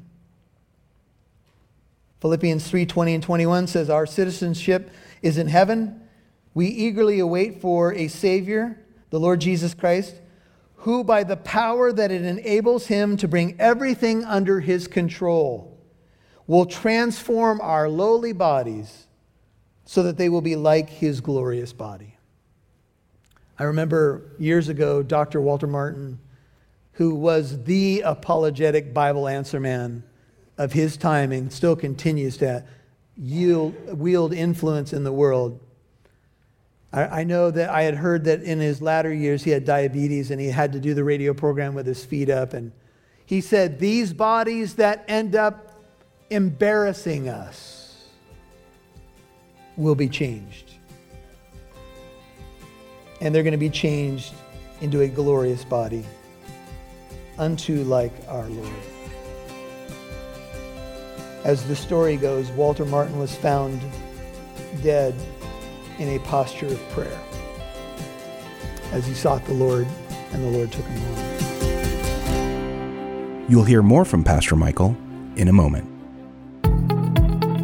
Philippians 2.22 2.70
3 2.70 2.86
20 2.86 3.14
and 3.16 3.24
21 3.24 3.68
says, 3.68 3.90
Our 3.90 4.06
citizenship 4.06 4.92
is 5.22 5.38
in 5.38 5.48
heaven. 5.48 6.03
We 6.54 6.68
eagerly 6.68 7.20
await 7.20 7.62
for 7.62 7.94
a 7.94 8.08
Savior, 8.08 8.80
the 9.10 9.20
Lord 9.20 9.42
Jesus 9.42 9.74
Christ, 9.74 10.16
who, 10.78 11.04
by 11.04 11.24
the 11.24 11.38
power 11.38 11.92
that 11.94 12.12
it 12.12 12.24
enables 12.24 12.88
him 12.88 13.18
to 13.18 13.28
bring 13.28 13.56
everything 13.60 14.24
under 14.26 14.60
his 14.60 14.88
control, 14.88 15.78
will 16.46 16.66
transform 16.66 17.62
our 17.62 17.88
lowly 17.88 18.34
bodies 18.34 19.08
so 19.86 20.04
that 20.04 20.18
they 20.18 20.30
will 20.30 20.42
be 20.42 20.56
like 20.56 20.90
his 20.90 21.22
glorious 21.22 21.74
body. 21.74 22.18
I 23.58 23.64
remember 23.64 24.32
years 24.40 24.68
ago, 24.68 25.04
Dr. 25.04 25.40
Walter 25.40 25.68
Martin, 25.68 26.20
who 26.94 27.16
was 27.16 27.64
the 27.64 28.02
apologetic 28.02 28.94
Bible 28.94 29.28
answer 29.28 29.60
man 29.60 30.04
of 30.58 30.74
his 30.74 30.98
time 30.98 31.32
and 31.32 31.52
still 31.52 31.76
continues 31.76 32.38
to 32.38 32.64
yield, 33.16 33.98
wield 33.98 34.34
influence 34.34 34.94
in 34.94 35.04
the 35.04 35.14
world. 35.14 35.60
I, 36.94 37.22
I 37.22 37.24
know 37.24 37.50
that 37.52 37.70
I 37.70 37.82
had 37.82 37.96
heard 37.96 38.24
that 38.26 38.44
in 38.44 38.60
his 38.60 38.82
latter 38.82 39.12
years 39.12 39.44
he 39.44 39.50
had 39.50 39.66
diabetes 39.66 40.32
and 40.32 40.40
he 40.40 40.48
had 40.48 40.72
to 40.74 40.80
do 40.80 40.94
the 40.94 41.04
radio 41.04 41.34
program 41.34 41.74
with 41.74 41.88
his 41.88 42.06
feet 42.06 42.30
up. 42.30 42.54
And 42.54 42.72
he 43.26 43.42
said, 43.42 43.80
These 43.80 44.14
bodies 44.14 44.76
that 44.76 45.04
end 45.08 45.36
up 45.36 45.82
embarrassing 46.30 47.28
us 47.28 48.08
will 49.76 49.96
be 49.96 50.08
changed. 50.08 50.72
And 53.20 53.34
they're 53.34 53.44
going 53.44 53.54
to 53.54 53.58
be 53.58 53.70
changed 53.70 54.34
into 54.82 55.02
a 55.02 55.08
glorious 55.08 55.64
body, 55.64 56.06
unto 57.38 57.84
like 57.84 58.12
our 58.28 58.48
Lord. 58.48 58.74
As 61.44 61.66
the 61.68 61.76
story 61.76 62.18
goes, 62.18 62.50
Walter 62.52 62.86
Martin 62.86 63.18
was 63.18 63.34
found 63.36 63.82
dead 64.82 65.16
in 66.00 66.10
a 66.10 66.20
posture 66.20 66.68
of 66.68 66.80
prayer 66.90 67.20
as 68.92 69.06
he 69.06 69.14
sought 69.14 69.44
the 69.46 69.54
Lord, 69.54 69.88
and 70.32 70.44
the 70.44 70.50
Lord 70.50 70.72
took 70.72 70.86
him 70.86 71.02
home. 71.02 71.34
You'll 73.50 73.64
hear 73.64 73.82
more 73.82 74.06
from 74.06 74.24
Pastor 74.24 74.56
Michael 74.56 74.96
in 75.36 75.48
a 75.48 75.54
moment. 75.54 75.93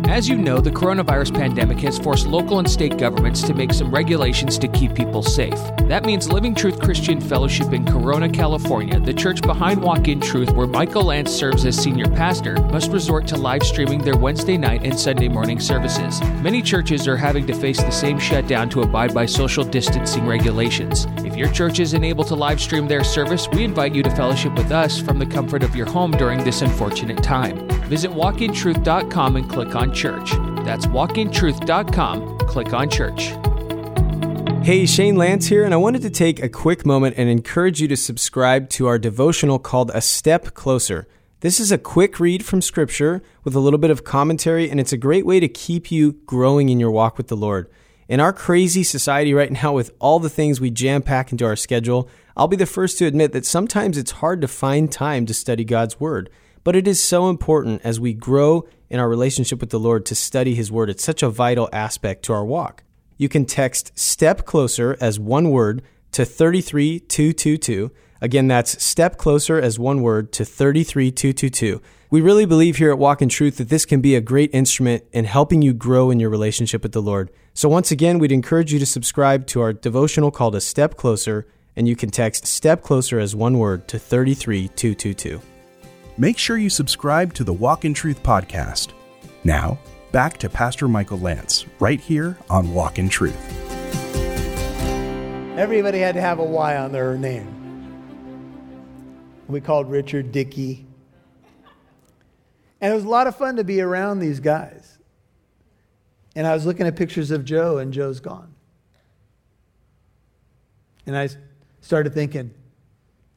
As 0.10 0.28
you 0.28 0.38
know, 0.38 0.60
the 0.60 0.72
coronavirus 0.72 1.36
pandemic 1.36 1.80
has 1.82 2.00
forced 2.00 2.26
local 2.26 2.58
and 2.58 2.70
state 2.70 2.98
governments 2.98 3.44
to 3.44 3.54
make 3.54 3.72
some 3.72 3.92
regulations 3.92 4.58
to 4.58 4.68
keep 4.68 4.96
people 4.96 5.22
safe. 5.22 5.60
That 5.88 6.04
means 6.04 6.32
Living 6.32 6.56
Truth 6.56 6.80
Christian 6.80 7.22
Fellowship 7.22 7.74
in 7.74 7.86
Corona, 7.86 8.28
California, 8.28 9.00
the 9.00 9.14
church 9.14 9.44
behind 9.44 9.84
Walk 9.84 10.08
in 10.08 10.20
Truth, 10.20 10.54
where 10.54 10.66
Michael 10.66 11.04
Lance 11.04 11.32
serves 11.32 11.64
as 11.64 11.78
senior 11.78 12.08
pastor, 12.08 12.56
must 12.64 12.92
resort 12.92 13.28
to 13.28 13.38
live 13.38 13.62
streaming 13.62 14.02
their 14.02 14.18
Wednesday 14.18 14.58
night 14.58 14.82
and 14.84 15.00
Sunday 15.00 15.30
morning 15.30 15.60
services. 15.60 16.20
Many 16.42 16.64
churches 16.64 17.08
are 17.08 17.16
having 17.16 17.46
to 17.46 17.54
face 17.54 17.78
the 17.78 17.92
same 17.92 18.18
shutdown 18.18 18.68
to 18.72 18.82
abide 18.82 19.14
by 19.14 19.28
social 19.28 19.64
distancing 19.64 20.26
regulations. 20.26 21.06
If 21.18 21.36
your 21.36 21.52
church 21.52 21.80
isn't 21.80 22.04
able 22.04 22.24
to 22.26 22.36
live 22.36 22.60
stream 22.60 22.88
their 22.88 23.04
service, 23.04 23.48
we 23.50 23.64
invite 23.64 23.94
you 23.94 24.02
to 24.02 24.16
fellowship 24.16 24.56
with 24.56 24.72
us 24.72 25.00
from 25.00 25.20
the 25.20 25.28
comfort 25.28 25.62
of 25.62 25.76
your 25.76 25.86
home 25.86 26.12
during 26.12 26.44
this 26.44 26.64
unfortunate 26.64 27.22
time. 27.22 27.69
Visit 27.90 28.12
walkintruth.com 28.12 29.36
and 29.36 29.50
click 29.50 29.76
on 29.76 29.92
church. 29.92 30.32
That's 30.64 30.86
walkintruth.com. 30.86 32.38
Click 32.38 32.72
on 32.72 32.88
church. 32.88 33.34
Hey, 34.64 34.86
Shane 34.86 35.16
Lance 35.16 35.48
here, 35.48 35.64
and 35.64 35.74
I 35.74 35.78
wanted 35.78 36.04
to 36.04 36.12
take 36.12 36.40
a 36.44 36.50
quick 36.50 36.86
moment 36.86 37.16
and 37.18 37.28
encourage 37.28 37.82
you 37.82 37.88
to 37.88 37.98
subscribe 37.98 38.70
to 38.72 38.86
our 38.86 39.00
devotional 39.00 39.58
called 39.58 39.90
A 39.96 40.02
Step 40.02 40.54
Closer. 40.54 41.08
This 41.40 41.60
is 41.60 41.72
a 41.72 41.80
quick 41.80 42.20
read 42.20 42.46
from 42.46 42.62
Scripture 42.62 43.24
with 43.44 43.56
a 43.56 43.60
little 43.60 43.80
bit 43.80 43.90
of 43.90 44.04
commentary, 44.04 44.70
and 44.70 44.80
it's 44.80 44.94
a 44.94 44.98
great 44.98 45.26
way 45.26 45.40
to 45.40 45.48
keep 45.48 45.92
you 45.92 46.12
growing 46.28 46.70
in 46.70 46.80
your 46.80 46.92
walk 46.92 47.18
with 47.18 47.30
the 47.30 47.36
Lord. 47.36 47.72
In 48.08 48.20
our 48.20 48.34
crazy 48.34 48.84
society 48.84 49.34
right 49.34 49.52
now, 49.52 49.74
with 49.74 49.92
all 49.98 50.20
the 50.20 50.30
things 50.30 50.62
we 50.62 50.70
jam 50.70 51.02
pack 51.02 51.32
into 51.32 51.46
our 51.46 51.56
schedule, 51.56 52.08
I'll 52.38 52.48
be 52.48 52.56
the 52.56 52.68
first 52.68 53.00
to 53.00 53.08
admit 53.08 53.32
that 53.32 53.48
sometimes 53.48 53.98
it's 53.98 54.12
hard 54.12 54.42
to 54.42 54.48
find 54.48 54.92
time 54.92 55.26
to 55.26 55.34
study 55.34 55.64
God's 55.64 56.00
Word. 56.00 56.30
But 56.70 56.76
it 56.76 56.88
is 56.88 57.04
so 57.04 57.32
important 57.32 57.82
as 57.84 58.00
we 58.00 58.14
grow 58.14 58.68
in 58.92 59.00
our 59.00 59.10
relationship 59.10 59.60
with 59.60 59.72
the 59.72 59.80
Lord 59.80 60.06
to 60.06 60.14
study 60.14 60.54
His 60.54 60.72
Word. 60.72 60.92
It's 60.92 61.04
such 61.04 61.24
a 61.24 61.30
vital 61.32 61.68
aspect 61.74 62.22
to 62.26 62.34
our 62.34 62.46
walk. 62.46 62.84
You 63.18 63.28
can 63.28 63.48
text 63.48 63.92
Step 63.98 64.46
Closer 64.46 64.96
as 65.02 65.20
one 65.20 65.50
word 65.50 65.82
to 66.12 66.26
33222. 66.26 67.90
Again, 68.22 68.48
that's 68.48 68.84
Step 68.84 69.18
Closer 69.18 69.60
as 69.60 69.80
one 69.80 70.04
word 70.04 70.32
to 70.34 70.46
33222. 70.46 71.82
We 72.12 72.22
really 72.22 72.46
believe 72.46 72.76
here 72.76 72.92
at 72.92 73.00
Walk 73.00 73.24
in 73.24 73.30
Truth 73.30 73.58
that 73.58 73.70
this 73.70 73.86
can 73.86 74.00
be 74.00 74.14
a 74.14 74.22
great 74.22 74.54
instrument 74.54 75.06
in 75.12 75.26
helping 75.26 75.64
you 75.64 75.74
grow 75.74 76.12
in 76.12 76.20
your 76.20 76.30
relationship 76.30 76.84
with 76.84 76.92
the 76.92 77.02
Lord. 77.02 77.32
So, 77.56 77.68
once 77.68 77.90
again, 77.90 78.20
we'd 78.20 78.32
encourage 78.32 78.72
you 78.72 78.78
to 78.78 78.86
subscribe 78.86 79.48
to 79.48 79.62
our 79.62 79.74
devotional 79.74 80.30
called 80.30 80.54
A 80.54 80.62
Step 80.62 80.98
Closer, 80.98 81.48
and 81.76 81.88
you 81.88 81.96
can 81.96 82.12
text 82.12 82.46
Step 82.46 82.84
Closer 82.84 83.20
as 83.20 83.36
one 83.36 83.58
word 83.58 83.88
to 83.88 83.98
33222 83.98 85.42
make 86.20 86.38
sure 86.38 86.58
you 86.58 86.70
subscribe 86.70 87.34
to 87.34 87.46
the 87.46 87.54
Walk 87.54 87.86
in 87.86 87.94
Truth 87.94 88.22
podcast. 88.24 88.92
Now, 89.46 89.80
back 90.12 90.38
to 90.40 90.50
Pastor 90.50 90.90
Michael 90.90 91.18
Lance, 91.18 91.66
right 91.80 92.00
here 92.00 92.38
on 92.50 92.74
Walk 92.74 93.00
in 93.00 93.08
Truth. 93.08 93.38
Everybody 95.58 96.00
had 96.00 96.16
to 96.16 96.22
have 96.22 96.40
a 96.40 96.44
Y 96.44 96.76
on 96.76 96.92
their 96.92 97.18
name. 97.18 97.56
We 99.48 99.62
called 99.62 99.90
Richard 99.90 100.34
Dickey. 100.34 100.86
And 102.82 102.92
it 102.92 102.96
was 102.96 103.06
a 103.06 103.10
lot 103.10 103.28
of 103.28 103.38
fun 103.38 103.56
to 103.56 103.64
be 103.64 103.80
around 103.80 104.20
these 104.20 104.42
guys. 104.42 104.98
And 106.36 106.46
I 106.46 106.54
was 106.54 106.66
looking 106.66 106.86
at 106.86 106.98
pictures 106.98 107.32
of 107.32 107.46
Joe, 107.46 107.78
and 107.78 107.94
Joe's 107.94 108.20
gone. 108.20 108.54
And 111.06 111.18
I 111.18 111.30
started 111.80 112.14
thinking, 112.14 112.54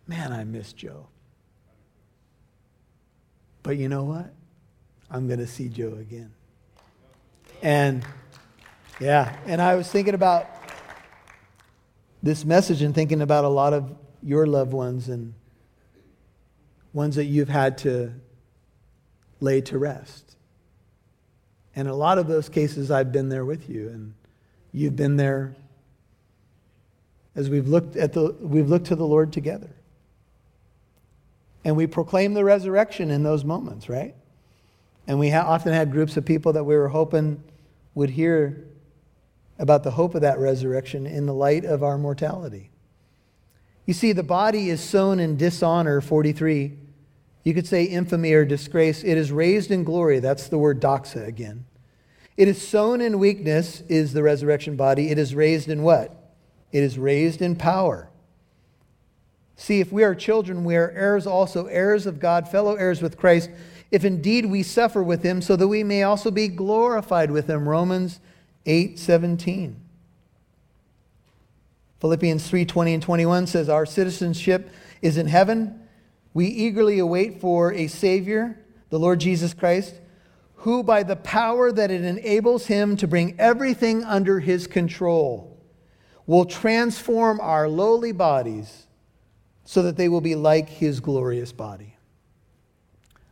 man, 0.09 0.33
I 0.33 0.43
miss 0.43 0.73
Joe. 0.73 1.07
But 3.63 3.77
you 3.77 3.89
know 3.89 4.05
what? 4.05 4.33
I'm 5.11 5.27
going 5.27 5.39
to 5.39 5.47
see 5.47 5.69
Joe 5.69 5.97
again. 6.01 6.33
And 7.63 8.05
yeah, 9.01 9.37
and 9.47 9.61
I 9.61 9.75
was 9.77 9.89
thinking 9.89 10.15
about 10.15 10.47
this 12.23 12.45
message 12.45 12.83
and 12.83 12.95
thinking 12.95 13.21
about 13.21 13.45
a 13.45 13.49
lot 13.49 13.73
of 13.73 13.95
your 14.23 14.47
loved 14.47 14.73
ones 14.73 15.09
and 15.09 15.35
ones 16.93 17.17
that 17.17 17.25
you've 17.25 17.49
had 17.49 17.79
to 17.79 18.13
lay 19.41 19.61
to 19.63 19.79
rest. 19.79 20.37
And 21.75 21.89
a 21.89 21.95
lot 21.95 22.19
of 22.19 22.27
those 22.27 22.49
cases, 22.49 22.91
I've 22.91 23.13
been 23.13 23.29
there 23.29 23.45
with 23.45 23.69
you, 23.69 23.89
and 23.89 24.15
you've 24.73 24.97
been 24.97 25.17
there 25.17 25.55
as 27.35 27.49
we've 27.49 27.67
looked 27.67 27.97
at 27.97 28.13
the 28.13 28.37
we've 28.41 28.69
looked 28.69 28.87
to 28.89 28.97
the 28.97 29.07
Lord 29.07 29.33
together. 29.33 29.71
And 31.65 31.77
we 31.77 31.87
proclaim 31.87 32.35
the 32.35 32.45
resurrection 32.45 33.11
in 33.11 33.23
those 33.23 33.45
moments, 33.45 33.89
right? 33.89 34.15
And 35.07 35.19
we 35.19 35.31
ha- 35.31 35.47
often 35.47 35.73
had 35.73 35.93
groups 35.93 36.17
of 36.17 36.25
people 36.25 36.53
that 36.55 36.65
we 36.65 36.77
were 36.77 36.89
hoping 36.89 37.43
would 37.95 38.11
hear 38.11 38.65
about 39.59 39.85
the 39.85 39.93
hope 39.93 40.15
of 40.15 40.23
that 40.23 40.39
resurrection 40.39 41.07
in 41.07 41.27
the 41.27 41.35
light 41.35 41.65
of 41.65 41.83
our 41.83 41.99
mortality. 41.99 42.71
You 43.87 43.95
see, 43.95 44.13
the 44.13 44.23
body 44.23 44.71
is 44.71 44.81
sown 44.81 45.21
in 45.21 45.37
dishonor, 45.37 46.01
43. 46.01 46.79
You 47.45 47.55
could 47.55 47.67
say 47.67 47.85
infamy 47.85 48.33
or 48.33 48.45
disgrace. 48.45 49.03
It 49.03 49.19
is 49.19 49.33
raised 49.33 49.71
in 49.71 49.85
glory. 49.85 50.21
That's 50.21 50.49
the 50.49 50.59
word 50.59 50.81
doxa 50.81 51.27
again. 51.27 51.65
It 52.37 52.49
is 52.49 52.67
sown 52.67 53.01
in 53.01 53.19
weakness, 53.19 53.83
is 53.89 54.13
the 54.13 54.23
resurrection 54.23 54.77
body. 54.77 55.11
It 55.11 55.19
is 55.19 55.35
raised 55.35 55.69
in 55.69 55.83
what? 55.83 56.33
It 56.71 56.83
is 56.83 56.99
raised 56.99 57.43
in 57.43 57.57
power. 57.57 58.09
See, 59.57 59.81
if 59.81 59.93
we 59.93 60.03
are 60.03 60.15
children, 60.15 60.65
we 60.65 60.77
are 60.77 60.91
heirs 60.91 61.27
also, 61.27 61.67
heirs 61.67 62.07
of 62.07 62.19
God, 62.19 62.49
fellow 62.49 62.75
heirs 62.75 63.03
with 63.03 63.17
Christ, 63.17 63.51
if 63.91 64.05
indeed 64.05 64.47
we 64.47 64.63
suffer 64.63 65.03
with 65.03 65.23
him, 65.23 65.43
so 65.43 65.57
that 65.57 65.69
we 65.69 65.85
may 65.85 66.03
also 66.03 66.31
be 66.31 66.49
glorified 66.49 67.31
with 67.31 67.49
him. 67.49 67.69
Romans 67.69 68.21
8 68.67 68.99
17. 68.99 69.77
Philippians 72.01 72.49
3 72.49 72.65
20 72.65 72.95
and 72.95 73.03
21 73.03 73.47
says, 73.47 73.69
Our 73.69 73.87
citizenship 73.87 74.71
is 75.03 75.17
in 75.17 75.27
heaven. 75.27 75.81
We 76.35 76.47
eagerly 76.47 76.99
await 76.99 77.41
for 77.41 77.73
a 77.73 77.87
Savior, 77.87 78.59
the 78.91 78.99
Lord 78.99 79.21
Jesus 79.21 79.55
Christ, 79.55 79.95
who, 80.57 80.83
by 80.83 81.03
the 81.03 81.17
power 81.17 81.71
that 81.71 81.91
it 81.91 82.03
enables 82.03 82.67
him 82.67 82.97
to 82.97 83.07
bring 83.07 83.39
everything 83.39 84.03
under 84.05 84.41
his 84.41 84.67
control, 84.67 85.57
will 86.27 86.45
transform 86.45 87.39
our 87.41 87.69
lowly 87.69 88.13
bodies 88.13 88.87
so 89.65 89.83
that 89.83 89.97
they 89.97 90.09
will 90.09 90.21
be 90.21 90.35
like 90.35 90.69
his 90.69 91.01
glorious 91.01 91.53
body. 91.53 91.97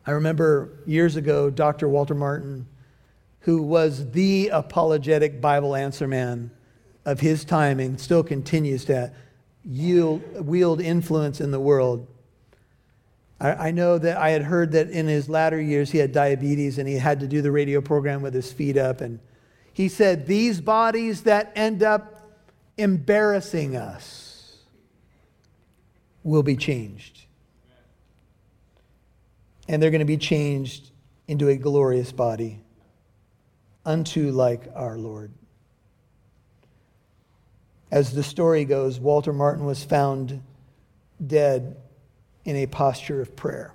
I 0.07 0.13
remember 0.13 0.71
years 0.87 1.17
ago, 1.17 1.51
Dr. 1.51 1.89
Walter 1.89 2.15
Martin, 2.15 2.67
who 3.41 3.63
was 3.63 4.11
the 4.13 4.49
apologetic 4.49 5.41
Bible 5.41 5.75
answer 5.75 6.09
man 6.09 6.51
of 7.05 7.21
his 7.21 7.45
time 7.45 7.81
and 7.81 8.01
still 8.01 8.23
continues 8.23 8.85
to 8.87 9.13
yield, 9.65 10.47
wield 10.47 10.81
influence 10.81 11.41
in 11.41 11.51
the 11.51 11.61
world. 11.61 12.07
I, 13.41 13.69
I 13.69 13.71
know 13.71 13.99
that 13.99 14.17
I 14.17 14.31
had 14.31 14.43
heard 14.43 14.73
that 14.73 14.91
in 14.91 15.07
his 15.07 15.29
latter 15.29 15.61
years 15.61 15.91
he 15.91 15.99
had 15.99 16.13
diabetes 16.13 16.79
and 16.79 16.89
he 16.89 16.97
had 16.97 17.21
to 17.21 17.27
do 17.27 17.43
the 17.43 17.51
radio 17.51 17.81
program 17.81 18.23
with 18.23 18.35
his 18.35 18.53
feet 18.53 18.77
up. 18.77 19.01
And 19.01 19.21
he 19.73 19.89
said, 19.89 20.27
These 20.27 20.61
bodies 20.61 21.23
that 21.23 21.53
end 21.55 21.83
up 21.83 22.31
embarrassing 22.77 23.77
us 23.77 24.30
will 26.23 26.43
be 26.43 26.57
changed. 26.57 27.21
And 29.69 29.83
they're 29.83 29.91
going 29.91 30.01
to 30.01 30.05
be 30.05 30.17
changed 30.17 30.91
into 31.29 31.49
a 31.49 31.57
glorious 31.57 32.13
body, 32.13 32.61
unto 33.85 34.31
like 34.31 34.69
our 34.75 34.99
Lord. 34.99 35.31
As 37.91 38.13
the 38.13 38.23
story 38.23 38.65
goes, 38.65 39.01
Walter 39.01 39.33
Martin 39.33 39.65
was 39.65 39.85
found 39.85 40.43
dead 41.25 41.77
in 42.45 42.57
a 42.57 42.67
posture 42.67 43.21
of 43.21 43.37
prayer 43.37 43.75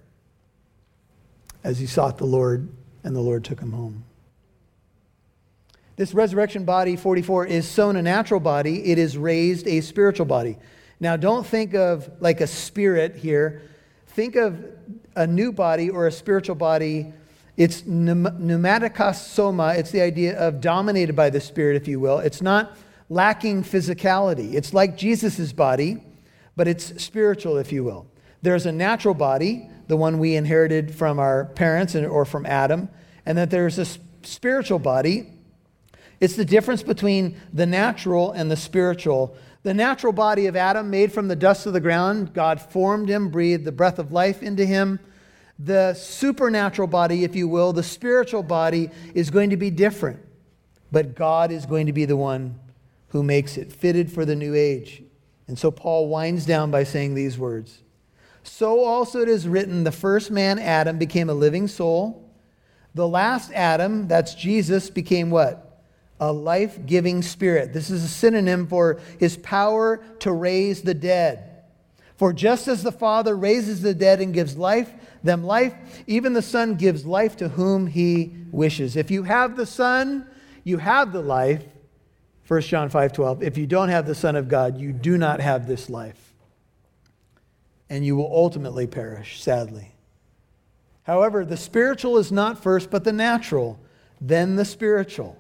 as 1.64 1.80
he 1.80 1.88
sought 1.88 2.18
the 2.18 2.26
Lord, 2.26 2.70
and 3.04 3.16
the 3.16 3.22
Lord 3.22 3.44
took 3.44 3.60
him 3.60 3.72
home. 3.72 4.04
This 5.96 6.14
resurrection 6.14 6.66
body, 6.66 6.96
44, 6.96 7.48
is 7.48 7.68
sown 7.68 7.96
a 7.96 8.02
natural 8.02 8.40
body, 8.40 8.92
it 8.92 8.98
is 8.98 9.18
raised 9.18 9.66
a 9.68 9.82
spiritual 9.82 10.26
body. 10.26 10.58
Now, 11.00 11.18
don't 11.18 11.46
think 11.46 11.74
of 11.74 12.10
like 12.20 12.42
a 12.42 12.48
spirit 12.48 13.16
here. 13.16 13.62
Think 14.08 14.36
of 14.36 14.64
a 15.16 15.28
new 15.28 15.52
body 15.52 15.90
or 15.90 16.08
a 16.08 16.12
spiritual 16.12 16.56
body. 16.56 17.14
It's 17.58 17.82
pneumatikos 17.84 19.16
soma. 19.16 19.76
It's 19.76 19.92
the 19.92 20.02
idea 20.02 20.38
of 20.38 20.60
dominated 20.60 21.16
by 21.16 21.30
the 21.30 21.40
Spirit, 21.40 21.78
if 21.78 21.88
you 21.88 22.00
will. 22.00 22.20
It's 22.20 22.42
not 22.42 22.78
lacking 23.10 23.64
physicality. 23.64 24.54
It's 24.54 24.74
like 24.74 24.98
Jesus' 24.98 25.54
body, 25.54 26.04
but 26.56 26.68
it's 26.68 27.02
spiritual, 27.02 27.58
if 27.58 27.72
you 27.72 27.84
will. 27.84 28.08
There's 28.42 28.66
a 28.66 28.72
natural 28.72 29.14
body, 29.14 29.70
the 29.88 29.98
one 29.98 30.20
we 30.20 30.36
inherited 30.36 30.94
from 30.94 31.20
our 31.20 31.46
parents 31.46 31.96
or 31.96 32.26
from 32.26 32.46
Adam, 32.46 32.90
and 33.26 33.38
that 33.38 33.52
there's 33.52 33.80
a 33.80 33.86
spiritual 34.24 34.80
body. 34.80 35.28
It's 36.20 36.36
the 36.36 36.46
difference 36.46 36.84
between 36.84 37.40
the 37.54 37.66
natural 37.66 38.32
and 38.32 38.52
the 38.52 38.58
spiritual. 38.58 39.36
The 39.66 39.74
natural 39.74 40.14
body 40.14 40.46
of 40.46 40.56
Adam, 40.56 40.92
made 40.92 41.12
from 41.12 41.28
the 41.28 41.36
dust 41.36 41.66
of 41.66 41.74
the 41.74 41.80
ground, 41.80 42.36
God 42.36 42.62
formed 42.62 43.10
him, 43.10 43.30
breathed 43.30 43.66
the 43.66 43.72
breath 43.72 43.98
of 43.98 44.12
life 44.12 44.44
into 44.44 44.64
him. 44.64 45.00
The 45.58 45.96
supernatural 45.96 46.88
body, 46.88 47.24
if 47.24 47.36
you 47.36 47.48
will, 47.48 47.74
the 47.74 47.82
spiritual 47.82 48.44
body, 48.44 48.92
is 49.16 49.32
going 49.32 49.50
to 49.50 49.58
be 49.58 49.72
different. 49.72 50.20
But 50.92 51.16
God 51.16 51.52
is 51.52 51.66
going 51.66 51.88
to 51.88 51.94
be 51.94 52.06
the 52.06 52.16
one 52.16 52.60
who 53.08 53.24
makes 53.24 53.58
it 53.58 53.74
fitted 53.74 54.12
for 54.12 54.24
the 54.24 54.36
new 54.36 54.54
age. 54.54 55.02
And 55.48 55.58
so 55.58 55.72
Paul 55.72 56.10
winds 56.10 56.46
down 56.46 56.70
by 56.70 56.84
saying 56.84 57.16
these 57.16 57.40
words 57.40 57.82
So 58.44 58.84
also 58.84 59.22
it 59.22 59.30
is 59.30 59.48
written, 59.48 59.84
the 59.84 59.92
first 59.92 60.30
man, 60.30 60.60
Adam, 60.60 61.00
became 61.00 61.28
a 61.28 61.34
living 61.34 61.68
soul. 61.68 62.32
The 62.94 63.08
last 63.08 63.52
Adam, 63.52 64.08
that's 64.08 64.36
Jesus, 64.36 64.92
became 64.92 65.32
what? 65.32 65.65
A 66.20 66.32
life 66.32 66.86
giving 66.86 67.22
spirit. 67.22 67.74
This 67.74 67.90
is 67.90 68.04
a 68.04 68.08
synonym 68.08 68.68
for 68.68 69.00
his 69.20 69.38
power 69.38 70.04
to 70.20 70.32
raise 70.32 70.82
the 70.82 70.94
dead. 70.94 71.52
For 72.16 72.32
just 72.32 72.68
as 72.70 72.84
the 72.84 72.92
Father 72.92 73.36
raises 73.36 73.82
the 73.82 73.94
dead 73.94 74.22
and 74.22 74.34
gives 74.34 74.58
life, 74.58 74.92
them 75.24 75.44
life, 75.44 75.76
even 76.08 76.34
the 76.34 76.42
Son 76.42 76.76
gives 76.76 77.06
life 77.06 77.36
to 77.38 77.50
whom 77.50 77.88
he 77.88 78.34
wishes. 78.52 78.96
If 78.96 79.12
you 79.12 79.24
have 79.24 79.58
the 79.58 79.66
Son, 79.66 80.26
you 80.64 80.78
have 80.78 81.12
the 81.12 81.22
life. 81.22 81.64
1 82.48 82.62
John 82.62 82.90
5:12 82.90 83.42
If 83.42 83.58
you 83.58 83.66
don't 83.66 83.90
have 83.90 84.06
the 84.06 84.14
son 84.14 84.36
of 84.36 84.48
God 84.48 84.78
you 84.78 84.94
do 84.94 85.18
not 85.18 85.40
have 85.40 85.68
this 85.68 85.90
life 85.90 86.34
and 87.90 88.06
you 88.06 88.16
will 88.16 88.32
ultimately 88.32 88.86
perish 88.86 89.42
sadly 89.42 89.94
However 91.04 91.46
the 91.46 91.58
spiritual 91.58 92.18
is 92.18 92.32
not 92.32 92.62
first 92.62 92.92
but 92.92 93.04
the 93.04 93.12
natural 93.12 93.80
then 94.22 94.58
the 94.58 94.66
spiritual 94.66 95.38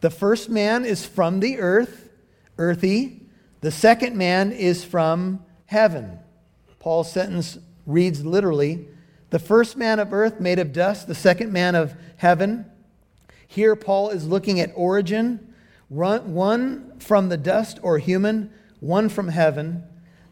The 0.00 0.10
first 0.10 0.48
man 0.48 0.84
is 0.84 1.04
from 1.04 1.40
the 1.40 1.58
earth 1.58 2.10
earthy. 2.58 3.22
The 3.60 3.70
second 3.70 4.16
man 4.16 4.52
is 4.52 4.84
from 4.84 5.44
heaven. 5.66 6.18
Paul's 6.78 7.10
sentence 7.10 7.58
reads 7.86 8.24
literally 8.24 8.86
the 9.30 9.38
first 9.38 9.76
man 9.76 9.98
of 9.98 10.12
earth 10.12 10.40
made 10.40 10.58
of 10.58 10.72
dust 10.72 11.06
the 11.06 11.14
second 11.14 11.52
man 11.52 11.74
of 11.74 11.94
heaven. 12.16 12.64
Here 13.46 13.76
Paul 13.76 14.10
is 14.10 14.26
looking 14.26 14.60
at 14.60 14.72
origin. 14.74 15.54
One 15.88 16.98
from 16.98 17.28
the 17.28 17.36
dust 17.36 17.78
or 17.82 17.98
human, 17.98 18.52
one 18.80 19.08
from 19.08 19.28
heaven. 19.28 19.84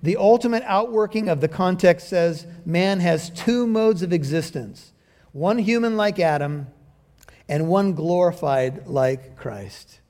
The 0.02 0.16
ultimate 0.16 0.62
outworking 0.66 1.28
of 1.28 1.40
the 1.40 1.48
context 1.48 2.08
says 2.08 2.46
man 2.64 3.00
has 3.00 3.30
two 3.30 3.66
modes 3.66 4.02
of 4.02 4.12
existence 4.12 4.92
one 5.32 5.58
human 5.58 5.98
like 5.98 6.18
Adam, 6.18 6.66
and 7.48 7.68
one 7.68 7.94
glorified 7.94 8.86
like 8.86 9.36
Christ. 9.36 10.00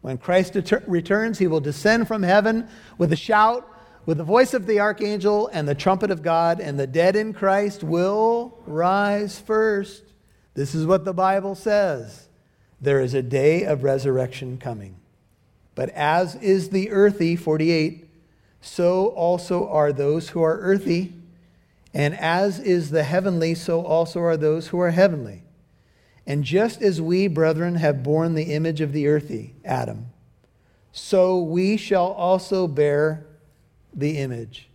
When 0.00 0.18
Christ 0.18 0.56
returns, 0.86 1.38
he 1.38 1.46
will 1.46 1.60
descend 1.60 2.08
from 2.08 2.22
heaven 2.22 2.68
with 2.98 3.12
a 3.12 3.16
shout, 3.16 3.66
with 4.06 4.16
the 4.16 4.24
voice 4.24 4.54
of 4.54 4.66
the 4.66 4.80
archangel 4.80 5.48
and 5.52 5.68
the 5.68 5.74
trumpet 5.74 6.10
of 6.10 6.22
God, 6.22 6.58
and 6.58 6.78
the 6.78 6.86
dead 6.86 7.16
in 7.16 7.32
Christ 7.32 7.84
will 7.84 8.58
rise 8.66 9.38
first. 9.38 10.02
This 10.54 10.74
is 10.74 10.86
what 10.86 11.04
the 11.04 11.12
Bible 11.12 11.54
says. 11.54 12.28
There 12.80 13.00
is 13.00 13.12
a 13.12 13.22
day 13.22 13.64
of 13.64 13.84
resurrection 13.84 14.56
coming. 14.56 14.96
But 15.74 15.90
as 15.90 16.34
is 16.36 16.70
the 16.70 16.90
earthy, 16.90 17.36
48, 17.36 18.08
so 18.62 19.08
also 19.08 19.68
are 19.68 19.92
those 19.92 20.30
who 20.30 20.42
are 20.42 20.58
earthy. 20.58 21.12
And 21.92 22.18
as 22.18 22.58
is 22.58 22.90
the 22.90 23.04
heavenly, 23.04 23.54
so 23.54 23.84
also 23.84 24.20
are 24.20 24.36
those 24.36 24.68
who 24.68 24.80
are 24.80 24.90
heavenly. 24.90 25.42
And 26.30 26.44
just 26.44 26.80
as 26.80 27.00
we, 27.00 27.26
brethren, 27.26 27.74
have 27.74 28.04
borne 28.04 28.36
the 28.36 28.54
image 28.54 28.80
of 28.80 28.92
the 28.92 29.08
earthy, 29.08 29.56
Adam, 29.64 30.06
so 30.92 31.40
we 31.40 31.76
shall 31.76 32.12
also 32.12 32.68
bear 32.68 33.26
the 33.92 34.16
image 34.18 34.68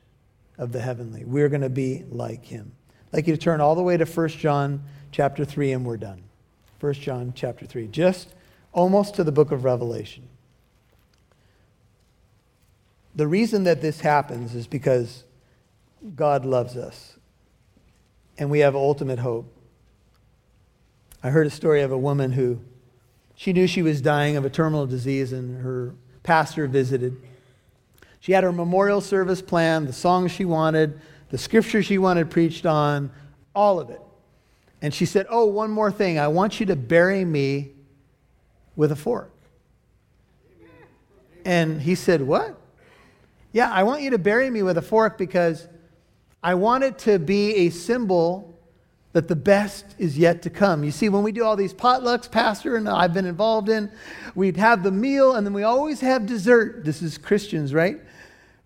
of 0.57 0.73
the 0.73 0.81
heavenly. 0.81 1.23
We're 1.23 1.47
going 1.47 1.61
to 1.61 1.69
be 1.69 2.03
like 2.09 2.43
him. 2.43 2.73
I'd 3.07 3.13
like 3.13 3.27
you 3.27 3.37
to 3.37 3.41
turn 3.41 3.61
all 3.61 3.73
the 3.73 3.81
way 3.81 3.95
to 3.95 4.03
1 4.03 4.27
John 4.31 4.83
chapter 5.13 5.45
3, 5.45 5.71
and 5.71 5.85
we're 5.85 5.95
done. 5.95 6.23
1 6.81 6.93
John 6.95 7.31
chapter 7.33 7.65
3, 7.65 7.87
just 7.87 8.33
almost 8.73 9.15
to 9.15 9.23
the 9.23 9.31
book 9.31 9.53
of 9.53 9.63
Revelation. 9.63 10.27
The 13.15 13.27
reason 13.27 13.63
that 13.63 13.81
this 13.81 14.01
happens 14.01 14.55
is 14.55 14.67
because 14.67 15.23
God 16.17 16.45
loves 16.45 16.75
us 16.75 17.15
and 18.37 18.49
we 18.49 18.59
have 18.59 18.75
ultimate 18.75 19.19
hope. 19.19 19.54
I 21.25 21.31
heard 21.31 21.47
a 21.47 21.49
story 21.49 21.81
of 21.81 21.91
a 21.91 21.97
woman 21.97 22.33
who 22.33 22.59
she 23.33 23.51
knew 23.51 23.65
she 23.65 23.81
was 23.81 23.99
dying 23.99 24.37
of 24.37 24.45
a 24.45 24.49
terminal 24.51 24.85
disease 24.85 25.33
and 25.33 25.59
her 25.59 25.95
pastor 26.21 26.67
visited. 26.67 27.19
She 28.19 28.33
had 28.33 28.43
her 28.43 28.51
memorial 28.51 29.01
service 29.01 29.41
planned, 29.41 29.87
the 29.87 29.93
songs 29.93 30.31
she 30.31 30.45
wanted, 30.45 31.01
the 31.31 31.39
scripture 31.39 31.81
she 31.81 31.97
wanted 31.97 32.29
preached 32.29 32.67
on, 32.67 33.09
all 33.55 33.79
of 33.79 33.89
it. 33.89 33.99
And 34.83 34.93
she 34.93 35.07
said, 35.07 35.25
Oh, 35.31 35.45
one 35.45 35.71
more 35.71 35.91
thing. 35.91 36.19
I 36.19 36.27
want 36.27 36.59
you 36.59 36.67
to 36.67 36.75
bury 36.75 37.25
me 37.25 37.71
with 38.75 38.91
a 38.91 38.95
fork. 38.95 39.31
And 41.43 41.81
he 41.81 41.95
said, 41.95 42.21
What? 42.21 42.55
Yeah, 43.51 43.71
I 43.71 43.81
want 43.81 44.03
you 44.03 44.11
to 44.11 44.19
bury 44.19 44.51
me 44.51 44.61
with 44.61 44.77
a 44.77 44.83
fork 44.83 45.17
because 45.17 45.67
I 46.43 46.53
want 46.53 46.83
it 46.83 46.99
to 46.99 47.17
be 47.17 47.55
a 47.55 47.71
symbol 47.71 48.54
that 49.15 49.29
the 49.29 49.35
best 49.35 49.85
is 49.97 50.17
yet 50.17 50.41
to 50.41 50.49
come. 50.49 50.83
You 50.83 50.91
see, 50.91 51.07
when 51.07 51.23
we 51.23 51.31
do 51.31 51.45
all 51.45 51.55
these 51.55 51.73
potlucks, 51.73 52.29
Pastor 52.29 52.75
and 52.75 52.89
I've 52.89 53.13
been 53.13 53.25
involved 53.25 53.69
in, 53.69 53.89
we'd 54.35 54.57
have 54.57 54.83
the 54.83 54.91
meal 54.91 55.35
and 55.35 55.47
then 55.47 55.53
we 55.53 55.63
always 55.63 56.01
have 56.01 56.25
dessert. 56.25 56.83
This 56.83 57.01
is 57.01 57.17
Christians, 57.17 57.73
right? 57.73 58.01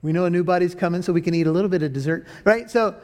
We 0.01 0.12
know 0.12 0.25
a 0.25 0.29
new 0.31 0.43
body's 0.43 0.73
coming, 0.73 1.03
so 1.03 1.13
we 1.13 1.21
can 1.21 1.35
eat 1.35 1.45
a 1.45 1.51
little 1.51 1.69
bit 1.69 1.83
of 1.83 1.93
dessert, 1.93 2.25
right? 2.45 2.67
So, 2.67 2.95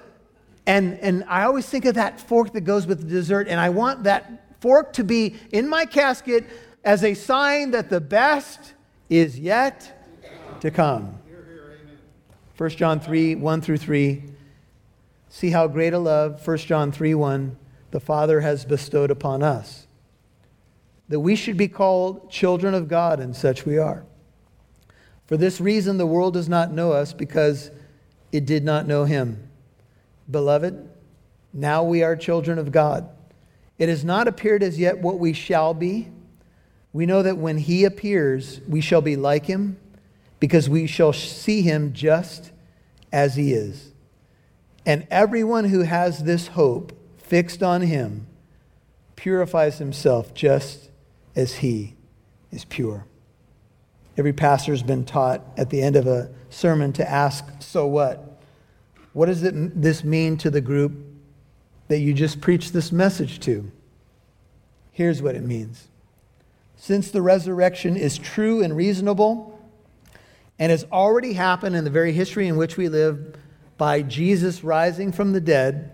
and, 0.66 0.98
and 1.02 1.24
I 1.28 1.44
always 1.44 1.68
think 1.68 1.86
of 1.86 1.94
that 1.94 2.20
fork 2.20 2.52
that 2.54 2.62
goes 2.62 2.88
with 2.88 3.02
the 3.02 3.08
dessert, 3.08 3.48
and 3.48 3.60
I 3.60 3.70
want 3.70 4.06
that 4.06 4.60
fork 4.60 4.94
to 4.94 5.04
be 5.04 5.36
in 5.52 5.70
my 5.70 5.86
casket 5.86 6.46
as 6.84 7.04
a 7.04 7.14
sign 7.14 7.70
that 7.72 7.92
the 7.92 8.02
best 8.02 8.74
is 9.08 9.38
yet 9.38 9.92
to 10.62 10.72
come. 10.72 11.20
1 12.58 12.70
John 12.72 13.00
3 13.00 13.36
1 13.36 13.62
through 13.62 13.78
3. 13.78 14.35
See 15.36 15.50
how 15.50 15.68
great 15.68 15.92
a 15.92 16.00
love, 16.00 16.48
1 16.48 16.58
John 16.60 16.94
3 16.94 17.14
1, 17.14 17.58
the 17.92 18.00
Father 18.00 18.40
has 18.40 18.64
bestowed 18.64 19.12
upon 19.12 19.44
us. 19.44 19.86
That 21.10 21.20
we 21.20 21.36
should 21.36 21.58
be 21.58 21.68
called 21.68 22.32
children 22.32 22.74
of 22.74 22.88
God, 22.88 23.20
and 23.20 23.36
such 23.36 23.66
we 23.66 23.78
are. 23.78 24.06
For 25.28 25.36
this 25.36 25.60
reason, 25.60 25.98
the 25.98 26.08
world 26.08 26.36
does 26.36 26.48
not 26.48 26.72
know 26.72 26.94
us 26.94 27.12
because 27.12 27.70
it 28.32 28.46
did 28.46 28.64
not 28.64 28.88
know 28.88 29.04
him. 29.04 29.50
Beloved, 30.32 30.90
now 31.52 31.84
we 31.84 32.02
are 32.02 32.16
children 32.16 32.58
of 32.58 32.72
God. 32.72 33.10
It 33.78 33.90
has 33.90 34.06
not 34.06 34.30
appeared 34.30 34.64
as 34.64 34.80
yet 34.80 35.00
what 35.00 35.20
we 35.20 35.34
shall 35.34 35.74
be. 35.74 36.08
We 36.94 37.06
know 37.06 37.22
that 37.24 37.38
when 37.38 37.58
he 37.58 37.84
appears, 37.84 38.62
we 38.70 38.80
shall 38.80 39.02
be 39.02 39.18
like 39.18 39.48
him 39.48 39.76
because 40.40 40.70
we 40.70 40.88
shall 40.88 41.12
see 41.12 41.62
him 41.62 41.92
just 41.92 42.54
as 43.12 43.36
he 43.36 43.52
is. 43.52 43.92
And 44.86 45.08
everyone 45.10 45.66
who 45.66 45.82
has 45.82 46.24
this 46.24 46.48
hope 46.48 46.94
fixed 47.18 47.64
on 47.64 47.82
him 47.82 48.28
purifies 49.16 49.80
himself 49.80 50.34
just 50.34 50.90
as 51.36 51.56
he 51.56 51.96
is 52.52 52.66
pure. 52.66 53.06
Every 54.18 54.34
pastor 54.34 54.72
has 54.72 54.84
been 54.84 55.04
taught 55.04 55.42
at 55.58 55.70
the 55.70 55.82
end 55.82 55.96
of 55.96 56.08
a 56.08 56.32
sermon 56.50 56.94
to 56.94 57.10
ask, 57.10 57.44
So 57.60 57.88
what? 57.88 58.40
What 59.14 59.28
does 59.28 59.42
this 59.42 60.04
mean 60.04 60.38
to 60.38 60.50
the 60.50 60.62
group 60.62 60.94
that 61.88 62.00
you 62.00 62.14
just 62.14 62.42
preached 62.42 62.74
this 62.74 62.92
message 62.92 63.40
to? 63.42 63.72
Here's 64.92 65.22
what 65.22 65.36
it 65.36 65.44
means. 65.44 65.88
Since 66.76 67.12
the 67.12 67.22
resurrection 67.22 67.96
is 67.96 68.18
true 68.18 68.62
and 68.62 68.76
reasonable 68.76 69.60
and 70.60 70.70
has 70.70 70.86
already 70.92 71.34
happened 71.34 71.76
in 71.76 71.84
the 71.84 71.90
very 71.90 72.14
history 72.14 72.48
in 72.48 72.58
which 72.58 72.78
we 72.78 72.90
live, 72.90 73.36
by 73.78 74.02
Jesus 74.02 74.64
rising 74.64 75.12
from 75.12 75.34
the 75.34 75.42
dead, 75.42 75.92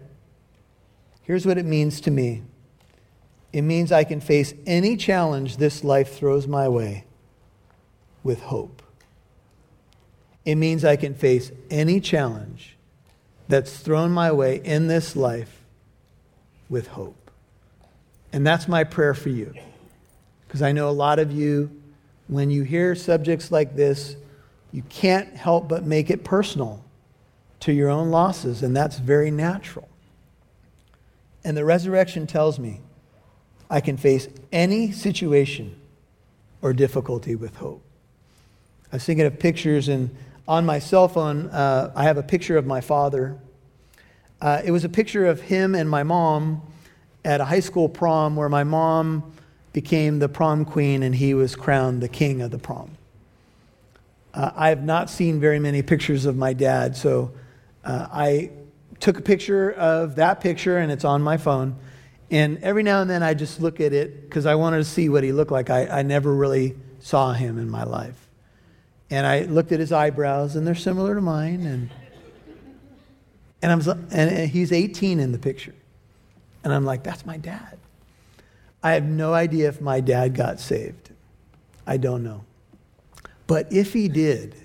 here's 1.23 1.45
what 1.45 1.57
it 1.57 1.65
means 1.65 2.01
to 2.01 2.11
me 2.11 2.43
it 3.53 3.63
means 3.63 3.91
I 3.91 4.05
can 4.05 4.21
face 4.21 4.53
any 4.65 4.95
challenge 4.95 5.57
this 5.57 5.83
life 5.83 6.13
throws 6.13 6.47
my 6.47 6.69
way 6.69 7.03
with 8.23 8.41
hope. 8.43 8.81
It 10.45 10.55
means 10.55 10.85
I 10.85 10.95
can 10.95 11.13
face 11.13 11.51
any 11.69 11.99
challenge 11.99 12.77
that's 13.47 13.77
thrown 13.77 14.11
my 14.11 14.31
way 14.31 14.61
in 14.63 14.87
this 14.87 15.15
life 15.15 15.63
with 16.69 16.87
hope. 16.87 17.29
And 18.31 18.47
that's 18.47 18.67
my 18.67 18.85
prayer 18.85 19.13
for 19.13 19.29
you. 19.29 19.53
Because 20.47 20.61
I 20.61 20.71
know 20.71 20.89
a 20.89 20.91
lot 20.91 21.19
of 21.19 21.31
you, 21.31 21.69
when 22.27 22.49
you 22.49 22.63
hear 22.63 22.95
subjects 22.95 23.51
like 23.51 23.75
this, 23.75 24.15
you 24.71 24.83
can't 24.83 25.35
help 25.35 25.67
but 25.67 25.85
make 25.85 26.09
it 26.09 26.23
personal 26.23 26.83
to 27.61 27.71
your 27.71 27.89
own 27.89 28.09
losses, 28.09 28.63
and 28.63 28.75
that's 28.75 28.97
very 28.97 29.31
natural. 29.31 29.87
And 31.43 31.55
the 31.55 31.65
resurrection 31.65 32.27
tells 32.27 32.59
me 32.59 32.81
I 33.69 33.79
can 33.81 33.97
face 33.97 34.27
any 34.51 34.91
situation 34.91 35.75
or 36.61 36.73
difficulty 36.73 37.35
with 37.35 37.55
hope. 37.55 37.83
I 38.91 38.97
was 38.97 39.05
thinking 39.05 39.25
of 39.25 39.39
pictures, 39.39 39.87
and 39.87 40.15
on 40.47 40.65
my 40.65 40.79
cell 40.79 41.07
phone, 41.07 41.47
uh, 41.47 41.91
I 41.95 42.03
have 42.03 42.17
a 42.17 42.23
picture 42.23 42.57
of 42.57 42.65
my 42.65 42.81
father. 42.81 43.37
Uh, 44.41 44.61
it 44.65 44.71
was 44.71 44.83
a 44.83 44.89
picture 44.89 45.25
of 45.25 45.41
him 45.41 45.75
and 45.75 45.89
my 45.89 46.03
mom 46.03 46.61
at 47.23 47.39
a 47.39 47.45
high 47.45 47.59
school 47.59 47.87
prom 47.87 48.35
where 48.35 48.49
my 48.49 48.63
mom 48.63 49.31
became 49.71 50.19
the 50.19 50.27
prom 50.27 50.65
queen 50.65 51.03
and 51.03 51.15
he 51.15 51.33
was 51.33 51.55
crowned 51.55 52.01
the 52.01 52.09
king 52.09 52.41
of 52.41 52.51
the 52.51 52.57
prom. 52.57 52.91
Uh, 54.33 54.51
I 54.55 54.69
have 54.69 54.83
not 54.83 55.09
seen 55.09 55.39
very 55.39 55.59
many 55.59 55.81
pictures 55.81 56.25
of 56.25 56.35
my 56.35 56.53
dad, 56.53 56.97
so 56.97 57.31
uh, 57.83 58.07
I 58.11 58.51
took 58.99 59.17
a 59.17 59.21
picture 59.21 59.71
of 59.71 60.15
that 60.15 60.41
picture 60.41 60.77
and 60.77 60.91
it's 60.91 61.05
on 61.05 61.21
my 61.21 61.37
phone. 61.37 61.75
And 62.29 62.59
every 62.59 62.83
now 62.83 63.01
and 63.01 63.09
then 63.09 63.23
I 63.23 63.33
just 63.33 63.59
look 63.59 63.81
at 63.81 63.91
it 63.91 64.21
because 64.21 64.45
I 64.45 64.55
wanted 64.55 64.77
to 64.77 64.85
see 64.85 65.09
what 65.09 65.23
he 65.23 65.31
looked 65.31 65.51
like. 65.51 65.69
I, 65.69 65.87
I 65.87 66.01
never 66.03 66.33
really 66.33 66.75
saw 66.99 67.33
him 67.33 67.57
in 67.57 67.69
my 67.69 67.83
life. 67.83 68.29
And 69.09 69.27
I 69.27 69.41
looked 69.41 69.73
at 69.73 69.79
his 69.79 69.91
eyebrows 69.91 70.55
and 70.55 70.65
they're 70.65 70.75
similar 70.75 71.15
to 71.15 71.21
mine. 71.21 71.65
And, 71.65 71.89
and, 73.61 73.71
I'm, 73.71 74.07
and 74.11 74.49
he's 74.49 74.71
18 74.71 75.19
in 75.19 75.33
the 75.33 75.39
picture. 75.39 75.75
And 76.63 76.71
I'm 76.71 76.85
like, 76.85 77.03
that's 77.03 77.25
my 77.25 77.37
dad. 77.37 77.77
I 78.83 78.93
have 78.93 79.03
no 79.03 79.33
idea 79.33 79.67
if 79.67 79.81
my 79.81 79.99
dad 79.99 80.33
got 80.33 80.59
saved. 80.59 81.11
I 81.85 81.97
don't 81.97 82.23
know. 82.23 82.45
But 83.47 83.71
if 83.73 83.93
he 83.93 84.07
did, 84.07 84.55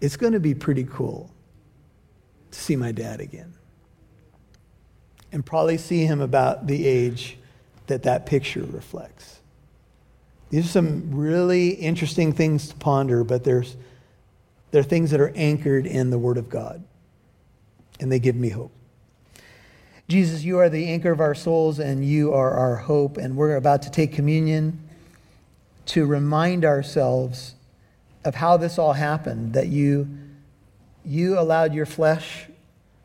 it's 0.00 0.16
going 0.16 0.32
to 0.32 0.40
be 0.40 0.54
pretty 0.54 0.84
cool 0.84 1.30
to 2.50 2.58
see 2.58 2.76
my 2.76 2.92
dad 2.92 3.20
again. 3.20 3.54
And 5.32 5.44
probably 5.44 5.78
see 5.78 6.04
him 6.04 6.20
about 6.20 6.66
the 6.66 6.86
age 6.86 7.36
that 7.88 8.04
that 8.04 8.26
picture 8.26 8.62
reflects. 8.62 9.40
These 10.50 10.66
are 10.66 10.68
some 10.68 11.14
really 11.14 11.70
interesting 11.70 12.32
things 12.32 12.68
to 12.68 12.76
ponder, 12.76 13.24
but 13.24 13.44
there's, 13.44 13.76
they're 14.70 14.82
things 14.82 15.10
that 15.10 15.20
are 15.20 15.32
anchored 15.34 15.86
in 15.86 16.10
the 16.10 16.18
Word 16.18 16.38
of 16.38 16.48
God, 16.48 16.84
and 17.98 18.10
they 18.10 18.18
give 18.18 18.36
me 18.36 18.50
hope. 18.50 18.72
Jesus, 20.08 20.44
you 20.44 20.58
are 20.58 20.68
the 20.68 20.86
anchor 20.86 21.10
of 21.10 21.20
our 21.20 21.34
souls, 21.34 21.80
and 21.80 22.04
you 22.04 22.32
are 22.32 22.52
our 22.52 22.76
hope, 22.76 23.16
and 23.16 23.36
we're 23.36 23.56
about 23.56 23.82
to 23.82 23.90
take 23.90 24.12
communion 24.12 24.88
to 25.86 26.06
remind 26.06 26.64
ourselves 26.64 27.55
of 28.26 28.34
how 28.34 28.56
this 28.56 28.76
all 28.76 28.92
happened 28.92 29.52
that 29.52 29.68
you, 29.68 30.08
you 31.04 31.38
allowed 31.38 31.72
your 31.72 31.86
flesh, 31.86 32.46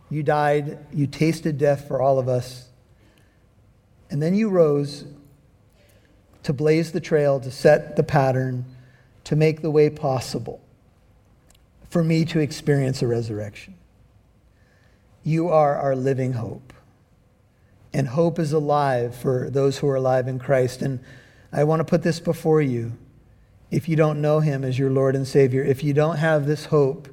you 0.09 0.23
died, 0.23 0.79
you 0.91 1.05
tasted 1.05 1.59
death 1.59 1.87
for 1.87 2.01
all 2.01 2.17
of 2.17 2.27
us, 2.27 2.69
and 4.09 4.21
then 4.21 4.33
you 4.33 4.49
rose 4.49 5.05
to 6.41 6.51
blaze 6.51 6.91
the 6.91 6.99
trail, 6.99 7.39
to 7.39 7.51
set 7.51 7.95
the 7.95 8.03
pattern, 8.03 8.65
to 9.23 9.35
make 9.35 9.61
the 9.61 9.69
way 9.69 9.91
possible 9.91 10.59
for 11.87 12.03
me 12.03 12.25
to 12.25 12.39
experience 12.39 13.03
a 13.03 13.07
resurrection. 13.07 13.75
You 15.23 15.49
are 15.49 15.75
our 15.75 15.95
living 15.95 16.33
hope. 16.33 16.73
And 17.93 18.07
hope 18.07 18.39
is 18.39 18.53
alive 18.53 19.13
for 19.15 19.51
those 19.51 19.77
who 19.77 19.87
are 19.87 19.97
alive 19.97 20.27
in 20.27 20.39
Christ. 20.39 20.81
And 20.81 20.99
I 21.51 21.63
want 21.65 21.81
to 21.81 21.83
put 21.83 22.01
this 22.01 22.19
before 22.19 22.61
you 22.61 22.93
if 23.71 23.87
you 23.87 23.95
don't 23.95 24.21
know 24.21 24.41
him 24.41 24.65
as 24.65 24.77
your 24.77 24.91
Lord 24.91 25.15
and 25.15 25.25
Savior, 25.25 25.63
if 25.63 25.83
you 25.83 25.93
don't 25.93 26.17
have 26.17 26.45
this 26.45 26.65
hope 26.65 27.07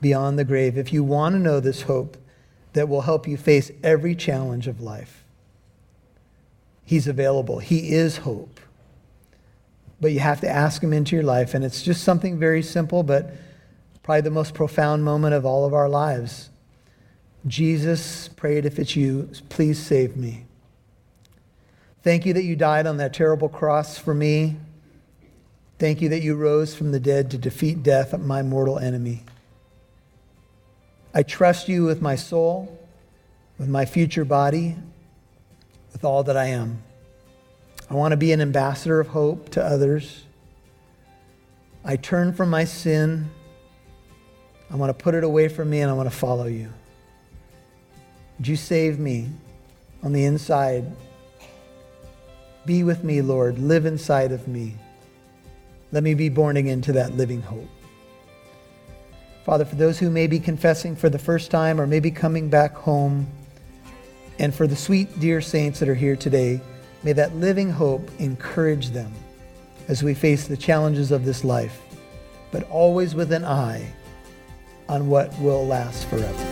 beyond 0.00 0.38
the 0.38 0.44
grave, 0.44 0.78
if 0.78 0.92
you 0.92 1.02
want 1.02 1.34
to 1.34 1.40
know 1.40 1.58
this 1.58 1.82
hope 1.82 2.16
that 2.72 2.88
will 2.88 3.02
help 3.02 3.26
you 3.26 3.36
face 3.36 3.72
every 3.82 4.14
challenge 4.14 4.68
of 4.68 4.80
life, 4.80 5.24
he's 6.84 7.08
available. 7.08 7.58
He 7.58 7.92
is 7.92 8.18
hope. 8.18 8.60
But 10.00 10.12
you 10.12 10.20
have 10.20 10.40
to 10.42 10.48
ask 10.48 10.82
him 10.82 10.92
into 10.92 11.16
your 11.16 11.24
life, 11.24 11.52
and 11.52 11.64
it's 11.64 11.82
just 11.82 12.04
something 12.04 12.38
very 12.38 12.62
simple, 12.62 13.02
but 13.02 13.32
probably 14.02 14.20
the 14.20 14.30
most 14.30 14.54
profound 14.54 15.04
moment 15.04 15.34
of 15.34 15.44
all 15.44 15.64
of 15.64 15.74
our 15.74 15.88
lives. 15.88 16.50
Jesus 17.46 18.28
prayed, 18.28 18.64
if 18.64 18.78
it's 18.78 18.94
you, 18.94 19.30
please 19.48 19.78
save 19.78 20.16
me. 20.16 20.46
Thank 22.02 22.24
you 22.26 22.34
that 22.34 22.44
you 22.44 22.54
died 22.54 22.86
on 22.86 22.98
that 22.98 23.14
terrible 23.14 23.48
cross 23.48 23.98
for 23.98 24.14
me 24.14 24.56
Thank 25.78 26.00
you 26.00 26.08
that 26.10 26.22
you 26.22 26.36
rose 26.36 26.74
from 26.74 26.92
the 26.92 27.00
dead 27.00 27.30
to 27.32 27.38
defeat 27.38 27.82
death, 27.82 28.16
my 28.18 28.42
mortal 28.42 28.78
enemy. 28.78 29.22
I 31.12 31.22
trust 31.22 31.68
you 31.68 31.84
with 31.84 32.00
my 32.00 32.16
soul, 32.16 32.78
with 33.58 33.68
my 33.68 33.84
future 33.84 34.24
body, 34.24 34.76
with 35.92 36.04
all 36.04 36.22
that 36.24 36.36
I 36.36 36.46
am. 36.46 36.82
I 37.90 37.94
want 37.94 38.12
to 38.12 38.16
be 38.16 38.32
an 38.32 38.40
ambassador 38.40 39.00
of 39.00 39.08
hope 39.08 39.50
to 39.50 39.64
others. 39.64 40.24
I 41.84 41.96
turn 41.96 42.32
from 42.32 42.50
my 42.50 42.64
sin. 42.64 43.30
I 44.70 44.76
want 44.76 44.96
to 44.96 45.02
put 45.02 45.14
it 45.14 45.22
away 45.22 45.48
from 45.48 45.70
me 45.70 45.80
and 45.80 45.90
I 45.90 45.94
want 45.94 46.10
to 46.10 46.16
follow 46.16 46.46
you. 46.46 46.72
Would 48.38 48.48
you 48.48 48.56
save 48.56 48.98
me 48.98 49.28
on 50.02 50.12
the 50.12 50.24
inside? 50.24 50.90
Be 52.64 52.82
with 52.82 53.04
me, 53.04 53.20
Lord. 53.20 53.58
Live 53.58 53.86
inside 53.86 54.32
of 54.32 54.48
me. 54.48 54.74
Let 55.92 56.02
me 56.02 56.14
be 56.14 56.28
born 56.28 56.56
again 56.56 56.80
to 56.82 56.92
that 56.92 57.16
living 57.16 57.42
hope. 57.42 57.68
Father, 59.44 59.64
for 59.64 59.76
those 59.76 59.98
who 59.98 60.10
may 60.10 60.26
be 60.26 60.40
confessing 60.40 60.96
for 60.96 61.08
the 61.08 61.18
first 61.18 61.50
time 61.50 61.80
or 61.80 61.86
maybe 61.86 62.10
coming 62.10 62.48
back 62.48 62.74
home, 62.74 63.26
And 64.38 64.54
for 64.54 64.66
the 64.66 64.76
sweet, 64.76 65.20
dear 65.20 65.40
saints 65.40 65.78
that 65.78 65.88
are 65.88 65.94
here 65.94 66.16
today, 66.16 66.60
may 67.02 67.12
that 67.12 67.36
living 67.36 67.70
hope 67.70 68.10
encourage 68.18 68.90
them 68.90 69.12
as 69.86 70.02
we 70.02 70.14
face 70.14 70.46
the 70.46 70.56
challenges 70.56 71.12
of 71.12 71.24
this 71.24 71.44
life, 71.44 71.80
but 72.50 72.68
always 72.70 73.14
with 73.14 73.32
an 73.32 73.44
eye 73.44 73.92
on 74.88 75.08
what 75.08 75.38
will 75.38 75.66
last 75.66 76.06
forever. 76.06 76.50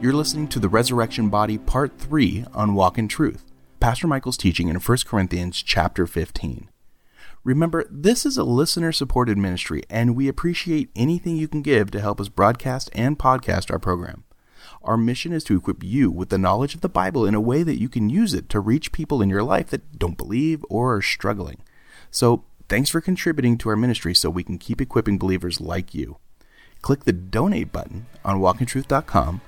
You're 0.00 0.12
listening 0.12 0.48
to 0.48 0.60
the 0.60 0.68
Resurrection 0.68 1.28
Body 1.28 1.58
Part 1.58 1.98
3 1.98 2.46
on 2.54 2.74
Walk 2.74 2.98
in 2.98 3.08
Truth. 3.08 3.42
Pastor 3.86 4.08
Michael's 4.08 4.36
teaching 4.36 4.66
in 4.66 4.80
1 4.80 4.98
Corinthians 5.06 5.62
chapter 5.62 6.08
15. 6.08 6.70
Remember, 7.44 7.86
this 7.88 8.26
is 8.26 8.36
a 8.36 8.42
listener 8.42 8.90
supported 8.90 9.38
ministry, 9.38 9.84
and 9.88 10.16
we 10.16 10.26
appreciate 10.26 10.90
anything 10.96 11.36
you 11.36 11.46
can 11.46 11.62
give 11.62 11.92
to 11.92 12.00
help 12.00 12.20
us 12.20 12.28
broadcast 12.28 12.90
and 12.94 13.16
podcast 13.16 13.70
our 13.70 13.78
program. 13.78 14.24
Our 14.82 14.96
mission 14.96 15.32
is 15.32 15.44
to 15.44 15.56
equip 15.56 15.84
you 15.84 16.10
with 16.10 16.30
the 16.30 16.36
knowledge 16.36 16.74
of 16.74 16.80
the 16.80 16.88
Bible 16.88 17.24
in 17.24 17.36
a 17.36 17.40
way 17.40 17.62
that 17.62 17.78
you 17.78 17.88
can 17.88 18.10
use 18.10 18.34
it 18.34 18.48
to 18.48 18.58
reach 18.58 18.90
people 18.90 19.22
in 19.22 19.30
your 19.30 19.44
life 19.44 19.68
that 19.68 20.00
don't 20.00 20.18
believe 20.18 20.64
or 20.68 20.96
are 20.96 21.00
struggling. 21.00 21.62
So, 22.10 22.42
thanks 22.68 22.90
for 22.90 23.00
contributing 23.00 23.56
to 23.58 23.68
our 23.68 23.76
ministry 23.76 24.16
so 24.16 24.30
we 24.30 24.42
can 24.42 24.58
keep 24.58 24.80
equipping 24.80 25.16
believers 25.16 25.60
like 25.60 25.94
you. 25.94 26.16
Click 26.82 27.04
the 27.04 27.12
donate 27.12 27.70
button 27.70 28.06
on 28.24 28.40
walkintruth.com 28.40 29.42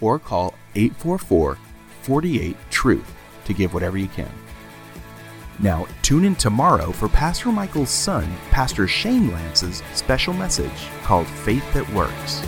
or 0.00 0.18
call 0.18 0.52
844 0.74 1.58
48 2.02 2.56
Truth 2.72 3.23
to 3.44 3.54
give 3.54 3.74
whatever 3.74 3.98
you 3.98 4.08
can. 4.08 4.30
Now, 5.60 5.86
tune 6.02 6.24
in 6.24 6.34
tomorrow 6.34 6.90
for 6.90 7.08
Pastor 7.08 7.52
Michael's 7.52 7.90
son, 7.90 8.28
Pastor 8.50 8.88
Shane 8.88 9.30
Lance's 9.32 9.82
special 9.94 10.34
message 10.34 10.88
called 11.02 11.26
Faith 11.26 11.72
That 11.74 11.88
Works. 11.90 12.42